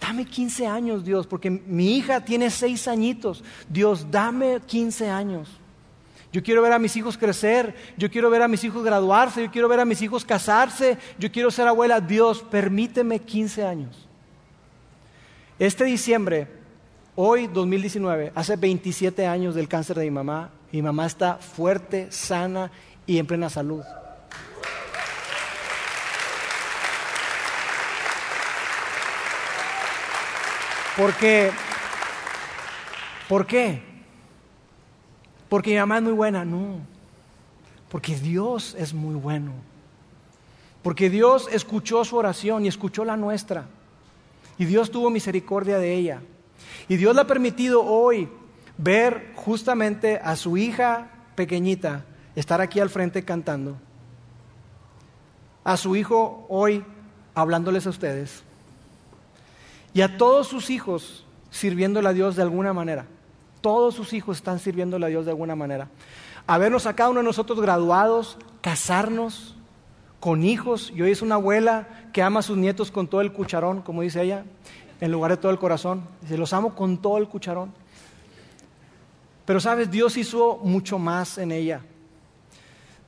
Dame 0.00 0.24
15 0.24 0.66
años, 0.66 1.04
Dios, 1.04 1.26
porque 1.26 1.50
mi 1.50 1.96
hija 1.96 2.24
tiene 2.24 2.50
6 2.50 2.88
añitos. 2.88 3.42
Dios, 3.68 4.06
dame 4.10 4.60
15 4.64 5.08
años. 5.08 5.48
Yo 6.32 6.42
quiero 6.42 6.60
ver 6.60 6.72
a 6.72 6.78
mis 6.78 6.94
hijos 6.96 7.16
crecer, 7.16 7.74
yo 7.96 8.10
quiero 8.10 8.28
ver 8.28 8.42
a 8.42 8.48
mis 8.48 8.62
hijos 8.62 8.84
graduarse, 8.84 9.42
yo 9.42 9.50
quiero 9.50 9.68
ver 9.68 9.80
a 9.80 9.86
mis 9.86 10.02
hijos 10.02 10.24
casarse, 10.24 10.98
yo 11.18 11.32
quiero 11.32 11.50
ser 11.50 11.66
abuela. 11.66 12.00
Dios, 12.00 12.42
permíteme 12.42 13.18
15 13.18 13.64
años. 13.64 14.06
Este 15.58 15.84
diciembre, 15.84 16.46
hoy 17.16 17.46
2019, 17.46 18.32
hace 18.34 18.56
27 18.56 19.26
años 19.26 19.54
del 19.54 19.68
cáncer 19.68 19.98
de 19.98 20.04
mi 20.04 20.10
mamá, 20.10 20.50
mi 20.70 20.82
mamá 20.82 21.06
está 21.06 21.36
fuerte, 21.36 22.12
sana 22.12 22.70
y 23.08 23.18
en 23.18 23.26
plena 23.26 23.48
salud. 23.48 23.82
Porque, 30.94 31.50
¿por 33.26 33.46
qué? 33.46 33.82
Porque 35.48 35.70
mi 35.70 35.78
mamá 35.78 35.96
es 35.96 36.02
muy 36.02 36.12
buena, 36.12 36.44
no. 36.44 36.80
Porque 37.88 38.14
Dios 38.14 38.76
es 38.78 38.92
muy 38.92 39.14
bueno. 39.14 39.52
Porque 40.82 41.08
Dios 41.08 41.48
escuchó 41.50 42.04
su 42.04 42.16
oración 42.16 42.66
y 42.66 42.68
escuchó 42.68 43.06
la 43.06 43.16
nuestra. 43.16 43.64
Y 44.58 44.66
Dios 44.66 44.90
tuvo 44.90 45.08
misericordia 45.08 45.78
de 45.78 45.94
ella. 45.94 46.20
Y 46.88 46.96
Dios 46.96 47.14
le 47.14 47.22
ha 47.22 47.26
permitido 47.26 47.82
hoy 47.84 48.28
ver 48.76 49.32
justamente 49.34 50.20
a 50.22 50.36
su 50.36 50.58
hija 50.58 51.10
pequeñita 51.36 52.04
estar 52.38 52.60
aquí 52.60 52.78
al 52.78 52.88
frente 52.88 53.24
cantando. 53.24 53.76
A 55.64 55.76
su 55.76 55.96
hijo 55.96 56.46
hoy 56.48 56.84
hablándoles 57.34 57.86
a 57.86 57.90
ustedes 57.90 58.42
y 59.92 60.02
a 60.02 60.16
todos 60.16 60.46
sus 60.46 60.70
hijos 60.70 61.26
sirviéndole 61.50 62.08
a 62.08 62.12
Dios 62.12 62.36
de 62.36 62.42
alguna 62.42 62.72
manera. 62.72 63.06
Todos 63.60 63.94
sus 63.94 64.12
hijos 64.12 64.36
están 64.36 64.60
sirviéndole 64.60 65.06
a 65.06 65.08
Dios 65.08 65.24
de 65.24 65.32
alguna 65.32 65.56
manera. 65.56 65.88
Habernos 66.46 66.86
a 66.86 66.94
cada 66.94 67.10
uno 67.10 67.20
de 67.20 67.24
nosotros 67.24 67.60
graduados, 67.60 68.38
casarnos 68.60 69.56
con 70.20 70.44
hijos. 70.44 70.92
Y 70.94 71.02
hoy 71.02 71.10
es 71.10 71.22
una 71.22 71.34
abuela 71.34 71.88
que 72.12 72.22
ama 72.22 72.40
a 72.40 72.44
sus 72.44 72.56
nietos 72.56 72.92
con 72.92 73.08
todo 73.08 73.20
el 73.20 73.32
cucharón, 73.32 73.82
como 73.82 74.02
dice 74.02 74.22
ella, 74.22 74.44
en 75.00 75.10
lugar 75.10 75.32
de 75.32 75.36
todo 75.38 75.50
el 75.50 75.58
corazón. 75.58 76.06
Dice, 76.22 76.38
los 76.38 76.52
amo 76.52 76.76
con 76.76 76.98
todo 76.98 77.18
el 77.18 77.28
cucharón. 77.28 77.72
Pero 79.44 79.58
sabes, 79.58 79.90
Dios 79.90 80.16
hizo 80.16 80.58
mucho 80.62 80.98
más 80.98 81.38
en 81.38 81.50
ella. 81.50 81.82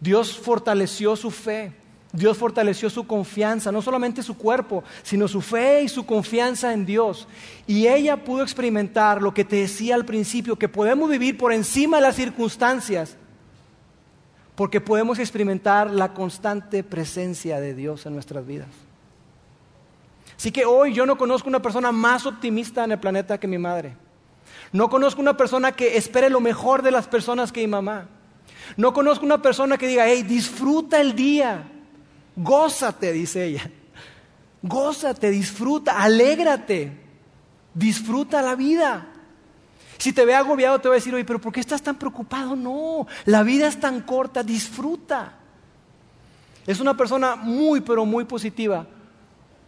Dios 0.01 0.39
fortaleció 0.39 1.15
su 1.17 1.31
fe. 1.31 1.73
Dios 2.13 2.37
fortaleció 2.39 2.91
su 2.91 3.07
confianza, 3.07 3.71
no 3.71 3.83
solamente 3.83 4.23
su 4.23 4.37
cuerpo, 4.37 4.83
sino 5.05 5.29
su 5.29 5.41
fe 5.41 5.85
y 5.85 5.89
su 5.89 6.05
confianza 6.05 6.73
en 6.73 6.85
Dios. 6.85 7.29
Y 7.69 7.87
ella 7.87 8.25
pudo 8.25 8.43
experimentar 8.43 9.23
lo 9.23 9.33
que 9.33 9.45
te 9.45 9.57
decía 9.57 9.95
al 9.95 10.05
principio, 10.05 10.57
que 10.57 10.69
podemos 10.69 11.09
vivir 11.09 11.39
por 11.39 11.53
encima 11.53 11.99
de 11.99 12.03
las 12.03 12.17
circunstancias, 12.17 13.17
porque 14.57 14.81
podemos 14.81 15.21
experimentar 15.21 15.91
la 15.91 16.13
constante 16.13 16.83
presencia 16.83 17.61
de 17.61 17.75
Dios 17.75 18.05
en 18.07 18.15
nuestras 18.15 18.45
vidas. 18.45 18.69
Así 20.37 20.51
que 20.51 20.65
hoy 20.65 20.93
yo 20.93 21.07
no 21.07 21.17
conozco 21.17 21.49
una 21.49 21.63
persona 21.63 21.93
más 21.93 22.27
optimista 22.27 22.83
en 22.83 22.93
el 22.93 22.99
planeta 22.99 23.39
que 23.39 23.47
mi 23.47 23.59
madre. 23.59 23.95
No 24.73 24.91
conozco 24.91 25.21
una 25.21 25.37
persona 25.37 25.73
que 25.73 25.97
espere 25.97 26.29
lo 26.29 26.41
mejor 26.41 26.83
de 26.83 26.91
las 26.91 27.07
personas 27.07 27.53
que 27.53 27.61
mi 27.61 27.69
mamá. 27.69 28.09
No 28.77 28.93
conozco 28.93 29.25
una 29.25 29.43
persona 29.43 29.77
que 29.77 29.89
diga, 29.89 30.07
hey, 30.07 30.23
disfruta 30.23 31.01
el 31.01 31.15
día 31.15 31.67
Gózate, 32.43 33.13
dice 33.13 33.45
ella. 33.45 33.71
Gózate, 34.63 35.31
disfruta, 35.31 36.03
alégrate. 36.03 36.93
Disfruta 37.75 38.43
la 38.43 38.55
vida. 38.55 39.07
Si 39.99 40.13
te 40.13 40.25
ve 40.25 40.35
agobiado, 40.35 40.81
te 40.81 40.89
va 40.89 40.95
a 40.95 40.99
decir, 40.99 41.15
oye, 41.15 41.25
pero 41.25 41.41
¿por 41.41 41.53
qué 41.53 41.61
estás 41.61 41.83
tan 41.83 41.97
preocupado? 41.97 42.57
No, 42.57 43.07
la 43.27 43.43
vida 43.43 43.69
es 43.69 43.79
tan 43.79 44.01
corta, 44.01 44.43
disfruta. 44.43 45.35
Es 46.67 46.81
una 46.81 46.97
persona 46.97 47.37
muy, 47.37 47.83
pero 47.83 48.07
muy 48.07 48.25
positiva. 48.25 48.87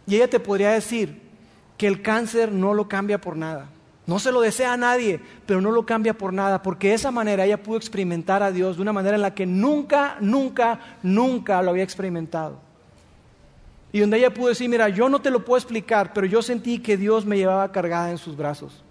Y 0.07 0.15
ella 0.15 0.27
te 0.27 0.39
podría 0.39 0.71
decir 0.71 1.21
que 1.77 1.87
el 1.87 2.01
cáncer 2.01 2.51
no 2.51 2.73
lo 2.73 2.87
cambia 2.87 3.21
por 3.21 3.37
nada. 3.37 3.69
No 4.05 4.19
se 4.19 4.31
lo 4.31 4.41
desea 4.41 4.73
a 4.73 4.77
nadie, 4.77 5.21
pero 5.45 5.61
no 5.61 5.71
lo 5.71 5.85
cambia 5.85 6.13
por 6.13 6.33
nada, 6.33 6.61
porque 6.61 6.89
de 6.89 6.95
esa 6.95 7.11
manera 7.11 7.45
ella 7.45 7.63
pudo 7.63 7.77
experimentar 7.77 8.43
a 8.43 8.51
Dios 8.51 8.75
de 8.75 8.81
una 8.81 8.91
manera 8.91 9.15
en 9.15 9.21
la 9.21 9.33
que 9.33 9.45
nunca, 9.45 10.17
nunca, 10.19 10.79
nunca 11.01 11.61
lo 11.61 11.71
había 11.71 11.83
experimentado. 11.83 12.59
Y 13.93 13.99
donde 13.99 14.17
ella 14.17 14.33
pudo 14.33 14.49
decir, 14.49 14.67
mira, 14.67 14.89
yo 14.89 15.07
no 15.07 15.21
te 15.21 15.29
lo 15.29 15.45
puedo 15.45 15.57
explicar, 15.57 16.11
pero 16.13 16.27
yo 16.27 16.41
sentí 16.41 16.79
que 16.79 16.97
Dios 16.97 17.25
me 17.25 17.37
llevaba 17.37 17.71
cargada 17.71 18.11
en 18.11 18.17
sus 18.17 18.35
brazos. 18.35 18.83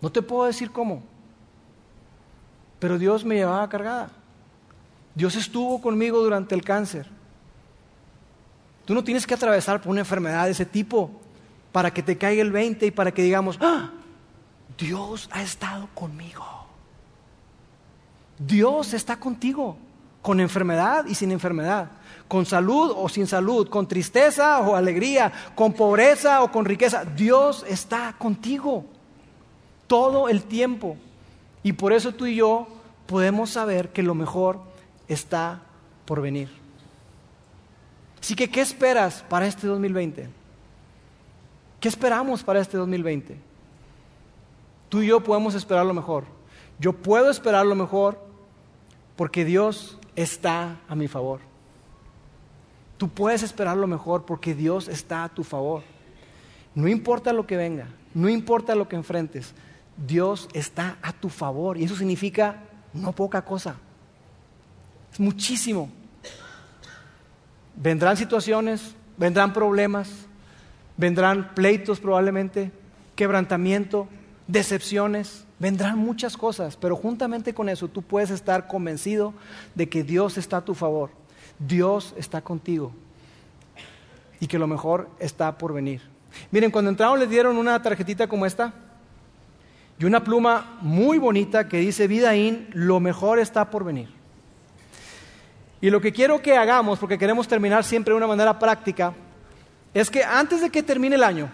No 0.00 0.12
te 0.12 0.22
puedo 0.22 0.44
decir 0.44 0.70
cómo, 0.70 1.02
pero 2.78 2.98
Dios 2.98 3.24
me 3.24 3.34
llevaba 3.34 3.68
cargada. 3.68 4.10
Dios 5.14 5.34
estuvo 5.34 5.80
conmigo 5.80 6.22
durante 6.22 6.54
el 6.54 6.62
cáncer. 6.62 7.06
Tú 8.84 8.94
no 8.94 9.02
tienes 9.02 9.26
que 9.26 9.34
atravesar 9.34 9.80
por 9.80 9.90
una 9.90 10.00
enfermedad 10.00 10.44
de 10.44 10.52
ese 10.52 10.64
tipo 10.64 11.10
para 11.72 11.92
que 11.92 12.04
te 12.04 12.16
caiga 12.16 12.40
el 12.40 12.52
20 12.52 12.86
y 12.86 12.90
para 12.92 13.12
que 13.12 13.22
digamos, 13.22 13.58
¡ah! 13.60 13.90
Dios 14.78 15.28
ha 15.32 15.42
estado 15.42 15.88
conmigo. 15.94 16.44
Dios 18.38 18.94
está 18.94 19.18
contigo, 19.18 19.76
con 20.22 20.38
enfermedad 20.38 21.06
y 21.06 21.16
sin 21.16 21.32
enfermedad, 21.32 21.90
con 22.28 22.46
salud 22.46 22.92
o 22.96 23.08
sin 23.08 23.26
salud, 23.26 23.68
con 23.68 23.88
tristeza 23.88 24.60
o 24.60 24.76
alegría, 24.76 25.32
con 25.56 25.72
pobreza 25.72 26.42
o 26.42 26.52
con 26.52 26.64
riqueza. 26.64 27.04
Dios 27.04 27.64
está 27.68 28.14
contigo 28.16 28.84
todo 29.88 30.28
el 30.28 30.44
tiempo. 30.44 30.96
Y 31.64 31.72
por 31.72 31.92
eso 31.92 32.14
tú 32.14 32.26
y 32.26 32.36
yo 32.36 32.68
podemos 33.06 33.50
saber 33.50 33.88
que 33.88 34.04
lo 34.04 34.14
mejor 34.14 34.60
está 35.08 35.62
por 36.04 36.20
venir. 36.20 36.48
Así 38.20 38.36
que, 38.36 38.48
¿qué 38.48 38.60
esperas 38.60 39.24
para 39.28 39.46
este 39.46 39.66
2020? 39.66 40.28
¿Qué 41.80 41.88
esperamos 41.88 42.42
para 42.42 42.60
este 42.60 42.76
2020? 42.76 43.47
Tú 44.88 45.02
y 45.02 45.08
yo 45.08 45.22
podemos 45.22 45.54
esperar 45.54 45.84
lo 45.84 45.94
mejor. 45.94 46.24
Yo 46.78 46.92
puedo 46.92 47.30
esperar 47.30 47.66
lo 47.66 47.74
mejor 47.74 48.18
porque 49.16 49.44
Dios 49.44 49.98
está 50.16 50.76
a 50.88 50.94
mi 50.94 51.08
favor. 51.08 51.40
Tú 52.96 53.08
puedes 53.08 53.42
esperar 53.42 53.76
lo 53.76 53.86
mejor 53.86 54.24
porque 54.24 54.54
Dios 54.54 54.88
está 54.88 55.24
a 55.24 55.28
tu 55.28 55.44
favor. 55.44 55.82
No 56.74 56.88
importa 56.88 57.32
lo 57.32 57.46
que 57.46 57.56
venga, 57.56 57.88
no 58.14 58.28
importa 58.28 58.74
lo 58.74 58.88
que 58.88 58.96
enfrentes, 58.96 59.54
Dios 59.96 60.48
está 60.52 60.98
a 61.02 61.12
tu 61.12 61.28
favor. 61.28 61.78
Y 61.78 61.84
eso 61.84 61.96
significa 61.96 62.62
no 62.92 63.12
poca 63.12 63.44
cosa. 63.44 63.76
Es 65.12 65.20
muchísimo. 65.20 65.90
Vendrán 67.74 68.16
situaciones, 68.16 68.94
vendrán 69.16 69.52
problemas, 69.52 70.10
vendrán 70.96 71.54
pleitos 71.54 72.00
probablemente, 72.00 72.72
quebrantamiento, 73.14 74.08
decepciones, 74.48 75.44
vendrán 75.58 75.98
muchas 75.98 76.36
cosas, 76.36 76.76
pero 76.76 76.96
juntamente 76.96 77.54
con 77.54 77.68
eso 77.68 77.86
tú 77.86 78.02
puedes 78.02 78.30
estar 78.30 78.66
convencido 78.66 79.34
de 79.74 79.88
que 79.88 80.02
Dios 80.02 80.38
está 80.38 80.56
a 80.56 80.64
tu 80.64 80.74
favor, 80.74 81.10
Dios 81.60 82.14
está 82.16 82.40
contigo 82.40 82.92
y 84.40 84.46
que 84.46 84.58
lo 84.58 84.66
mejor 84.66 85.08
está 85.20 85.56
por 85.56 85.72
venir. 85.72 86.00
Miren, 86.50 86.70
cuando 86.70 86.90
entraron 86.90 87.20
les 87.20 87.28
dieron 87.28 87.56
una 87.56 87.80
tarjetita 87.82 88.26
como 88.26 88.46
esta 88.46 88.72
y 89.98 90.04
una 90.04 90.24
pluma 90.24 90.78
muy 90.80 91.18
bonita 91.18 91.68
que 91.68 91.78
dice 91.78 92.06
Vidaín, 92.06 92.68
lo 92.72 93.00
mejor 93.00 93.38
está 93.38 93.70
por 93.70 93.84
venir. 93.84 94.08
Y 95.80 95.90
lo 95.90 96.00
que 96.00 96.12
quiero 96.12 96.40
que 96.40 96.56
hagamos, 96.56 96.98
porque 96.98 97.18
queremos 97.18 97.46
terminar 97.46 97.84
siempre 97.84 98.12
de 98.12 98.16
una 98.16 98.26
manera 98.26 98.58
práctica, 98.58 99.12
es 99.92 100.10
que 100.10 100.24
antes 100.24 100.60
de 100.60 100.70
que 100.70 100.82
termine 100.82 101.16
el 101.16 101.22
año, 101.22 101.50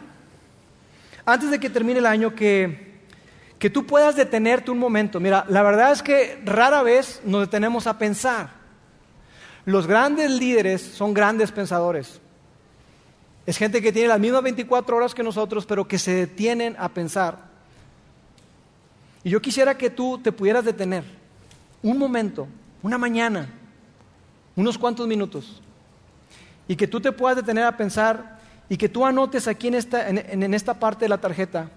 antes 1.26 1.50
de 1.50 1.58
que 1.58 1.70
termine 1.70 1.98
el 1.98 2.06
año, 2.06 2.34
que, 2.34 3.00
que 3.58 3.70
tú 3.70 3.86
puedas 3.86 4.16
detenerte 4.16 4.70
un 4.70 4.78
momento. 4.78 5.20
Mira, 5.20 5.44
la 5.48 5.62
verdad 5.62 5.92
es 5.92 6.02
que 6.02 6.40
rara 6.44 6.82
vez 6.82 7.20
nos 7.24 7.42
detenemos 7.42 7.86
a 7.86 7.98
pensar. 7.98 8.50
Los 9.64 9.86
grandes 9.86 10.30
líderes 10.30 10.82
son 10.82 11.14
grandes 11.14 11.50
pensadores. 11.50 12.20
Es 13.46 13.56
gente 13.56 13.82
que 13.82 13.92
tiene 13.92 14.08
las 14.08 14.20
mismas 14.20 14.42
24 14.42 14.96
horas 14.96 15.14
que 15.14 15.22
nosotros, 15.22 15.66
pero 15.66 15.86
que 15.86 15.98
se 15.98 16.12
detienen 16.12 16.76
a 16.78 16.88
pensar. 16.88 17.38
Y 19.22 19.30
yo 19.30 19.40
quisiera 19.40 19.76
que 19.76 19.90
tú 19.90 20.18
te 20.18 20.32
pudieras 20.32 20.64
detener 20.64 21.04
un 21.82 21.98
momento, 21.98 22.46
una 22.82 22.98
mañana, 22.98 23.48
unos 24.56 24.78
cuantos 24.78 25.06
minutos, 25.06 25.62
y 26.68 26.76
que 26.76 26.86
tú 26.86 27.00
te 27.00 27.12
puedas 27.12 27.36
detener 27.36 27.64
a 27.64 27.76
pensar 27.76 28.33
y 28.68 28.76
que 28.76 28.88
tú 28.88 29.04
anotes 29.04 29.46
aquí 29.48 29.68
en 29.68 29.74
esta, 29.74 30.08
en, 30.08 30.54
esta 30.54 30.74
parte 30.74 31.04
de 31.04 31.08
la 31.08 31.18
tarjeta 31.18 31.70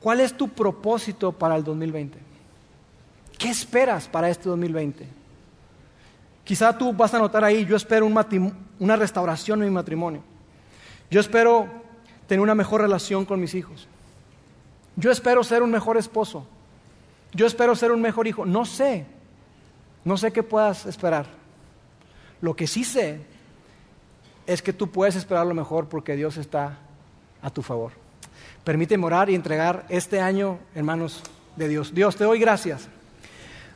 cuál 0.00 0.20
es 0.20 0.36
tu 0.36 0.48
propósito 0.48 1.32
para 1.32 1.56
el 1.56 1.64
2020. 1.64 2.18
¿Qué 3.38 3.48
esperas 3.48 4.08
para 4.08 4.28
este 4.28 4.48
2020? 4.48 5.06
Quizá 6.44 6.76
tú 6.76 6.92
vas 6.92 7.14
a 7.14 7.18
anotar 7.18 7.44
ahí, 7.44 7.64
yo 7.64 7.76
espero 7.76 8.06
una 8.06 8.96
restauración 8.96 9.62
en 9.62 9.68
mi 9.68 9.74
matrimonio. 9.74 10.22
Yo 11.10 11.20
espero 11.20 11.68
tener 12.26 12.40
una 12.40 12.54
mejor 12.54 12.80
relación 12.80 13.24
con 13.24 13.40
mis 13.40 13.54
hijos. 13.54 13.86
Yo 14.96 15.10
espero 15.10 15.44
ser 15.44 15.62
un 15.62 15.70
mejor 15.70 15.96
esposo. 15.96 16.46
Yo 17.32 17.46
espero 17.46 17.76
ser 17.76 17.92
un 17.92 18.00
mejor 18.00 18.26
hijo. 18.26 18.44
No 18.44 18.64
sé. 18.64 19.06
No 20.04 20.16
sé 20.16 20.32
qué 20.32 20.42
puedas 20.42 20.86
esperar. 20.86 21.26
Lo 22.40 22.56
que 22.56 22.66
sí 22.66 22.84
sé 22.84 23.20
es 24.48 24.62
que 24.62 24.72
tú 24.72 24.90
puedes 24.90 25.14
esperar 25.14 25.46
lo 25.46 25.52
mejor 25.52 25.90
porque 25.90 26.16
Dios 26.16 26.38
está 26.38 26.78
a 27.42 27.50
tu 27.50 27.60
favor. 27.60 27.92
Permíteme 28.64 29.04
orar 29.04 29.28
y 29.28 29.34
entregar 29.34 29.84
este 29.90 30.22
año 30.22 30.58
en 30.74 30.86
manos 30.86 31.22
de 31.54 31.68
Dios. 31.68 31.94
Dios, 31.94 32.16
te 32.16 32.24
doy 32.24 32.38
gracias. 32.38 32.88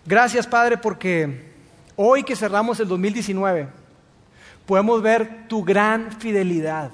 Gracias, 0.07 0.47
Padre, 0.47 0.79
porque 0.79 1.53
hoy 1.95 2.23
que 2.23 2.35
cerramos 2.35 2.81
el 2.81 2.89
2019, 2.89 3.69
podemos 4.65 5.03
ver 5.03 5.47
tu 5.47 5.63
gran 5.63 6.11
fidelidad, 6.11 6.91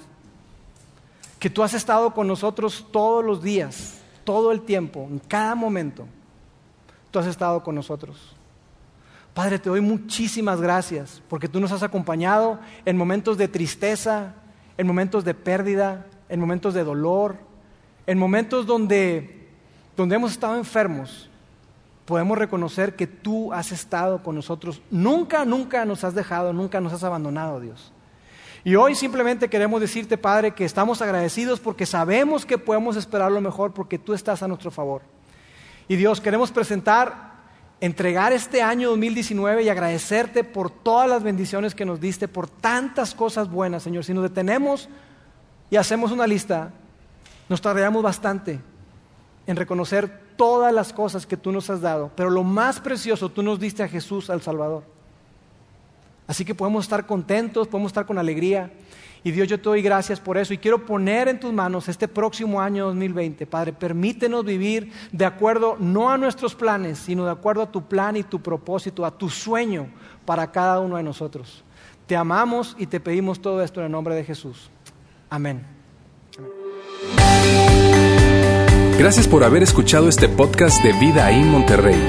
que 1.38 1.48
tú 1.48 1.62
has 1.62 1.72
estado 1.72 2.12
con 2.12 2.26
nosotros 2.26 2.84
todos 2.90 3.24
los 3.24 3.44
días, 3.44 4.00
todo 4.24 4.50
el 4.50 4.62
tiempo, 4.62 5.06
en 5.08 5.20
cada 5.20 5.54
momento. 5.54 6.04
Tú 7.12 7.20
has 7.20 7.26
estado 7.26 7.62
con 7.62 7.76
nosotros. 7.76 8.34
Padre, 9.38 9.60
te 9.60 9.68
doy 9.68 9.80
muchísimas 9.80 10.60
gracias 10.60 11.22
porque 11.28 11.46
tú 11.46 11.60
nos 11.60 11.70
has 11.70 11.84
acompañado 11.84 12.58
en 12.84 12.96
momentos 12.96 13.38
de 13.38 13.46
tristeza, 13.46 14.34
en 14.76 14.84
momentos 14.84 15.24
de 15.24 15.32
pérdida, 15.32 16.06
en 16.28 16.40
momentos 16.40 16.74
de 16.74 16.82
dolor, 16.82 17.36
en 18.08 18.18
momentos 18.18 18.66
donde, 18.66 19.48
donde 19.96 20.16
hemos 20.16 20.32
estado 20.32 20.56
enfermos. 20.56 21.30
Podemos 22.04 22.36
reconocer 22.36 22.96
que 22.96 23.06
tú 23.06 23.52
has 23.52 23.70
estado 23.70 24.24
con 24.24 24.34
nosotros. 24.34 24.82
Nunca, 24.90 25.44
nunca 25.44 25.84
nos 25.84 26.02
has 26.02 26.16
dejado, 26.16 26.52
nunca 26.52 26.80
nos 26.80 26.92
has 26.92 27.04
abandonado, 27.04 27.60
Dios. 27.60 27.92
Y 28.64 28.74
hoy 28.74 28.96
simplemente 28.96 29.48
queremos 29.48 29.80
decirte, 29.80 30.18
Padre, 30.18 30.50
que 30.50 30.64
estamos 30.64 31.00
agradecidos 31.00 31.60
porque 31.60 31.86
sabemos 31.86 32.44
que 32.44 32.58
podemos 32.58 32.96
esperar 32.96 33.30
lo 33.30 33.40
mejor 33.40 33.72
porque 33.72 34.00
tú 34.00 34.14
estás 34.14 34.42
a 34.42 34.48
nuestro 34.48 34.72
favor. 34.72 35.02
Y 35.86 35.94
Dios, 35.94 36.20
queremos 36.20 36.50
presentar 36.50 37.27
entregar 37.80 38.32
este 38.32 38.62
año 38.62 38.90
2019 38.90 39.62
y 39.62 39.68
agradecerte 39.68 40.44
por 40.44 40.70
todas 40.70 41.08
las 41.08 41.22
bendiciones 41.22 41.74
que 41.74 41.84
nos 41.84 42.00
diste, 42.00 42.28
por 42.28 42.48
tantas 42.48 43.14
cosas 43.14 43.50
buenas, 43.50 43.82
Señor. 43.82 44.04
Si 44.04 44.12
nos 44.12 44.24
detenemos 44.24 44.88
y 45.70 45.76
hacemos 45.76 46.10
una 46.10 46.26
lista, 46.26 46.72
nos 47.48 47.60
tardaríamos 47.60 48.02
bastante 48.02 48.60
en 49.46 49.56
reconocer 49.56 50.28
todas 50.36 50.72
las 50.72 50.92
cosas 50.92 51.26
que 51.26 51.36
tú 51.36 51.52
nos 51.52 51.70
has 51.70 51.80
dado, 51.80 52.10
pero 52.14 52.30
lo 52.30 52.44
más 52.44 52.80
precioso, 52.80 53.28
tú 53.28 53.42
nos 53.42 53.58
diste 53.58 53.82
a 53.82 53.88
Jesús, 53.88 54.30
al 54.30 54.42
Salvador. 54.42 54.84
Así 56.26 56.44
que 56.44 56.54
podemos 56.54 56.84
estar 56.84 57.06
contentos, 57.06 57.66
podemos 57.68 57.90
estar 57.90 58.04
con 58.04 58.18
alegría. 58.18 58.70
Y 59.24 59.32
Dios, 59.32 59.48
yo 59.48 59.58
te 59.58 59.64
doy 59.64 59.82
gracias 59.82 60.20
por 60.20 60.38
eso 60.38 60.54
y 60.54 60.58
quiero 60.58 60.84
poner 60.86 61.28
en 61.28 61.40
tus 61.40 61.52
manos 61.52 61.88
este 61.88 62.06
próximo 62.06 62.60
año 62.60 62.86
2020. 62.86 63.46
Padre, 63.46 63.72
permítenos 63.72 64.44
vivir 64.44 64.92
de 65.12 65.24
acuerdo 65.24 65.76
no 65.78 66.10
a 66.10 66.18
nuestros 66.18 66.54
planes, 66.54 66.98
sino 66.98 67.24
de 67.24 67.32
acuerdo 67.32 67.62
a 67.62 67.72
tu 67.72 67.82
plan 67.82 68.16
y 68.16 68.22
tu 68.22 68.40
propósito, 68.40 69.04
a 69.04 69.16
tu 69.16 69.28
sueño 69.28 69.88
para 70.24 70.50
cada 70.52 70.80
uno 70.80 70.96
de 70.96 71.02
nosotros. 71.02 71.64
Te 72.06 72.16
amamos 72.16 72.76
y 72.78 72.86
te 72.86 73.00
pedimos 73.00 73.40
todo 73.40 73.62
esto 73.62 73.80
en 73.80 73.86
el 73.86 73.92
nombre 73.92 74.14
de 74.14 74.24
Jesús. 74.24 74.70
Amén. 75.28 75.66
Gracias 78.98 79.28
por 79.28 79.44
haber 79.44 79.62
escuchado 79.62 80.08
este 80.08 80.28
podcast 80.28 80.82
de 80.82 80.92
Vida 80.92 81.30
en 81.30 81.50
Monterrey. 81.50 82.00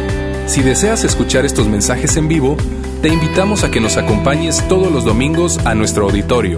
Si 0.47 0.63
deseas 0.63 1.03
escuchar 1.03 1.45
estos 1.45 1.67
mensajes 1.67 2.17
en 2.17 2.27
vivo, 2.27 2.57
te 3.01 3.09
invitamos 3.09 3.63
a 3.63 3.69
que 3.69 3.79
nos 3.79 3.97
acompañes 3.97 4.67
todos 4.67 4.91
los 4.91 5.05
domingos 5.05 5.59
a 5.65 5.75
nuestro 5.75 6.05
auditorio 6.05 6.57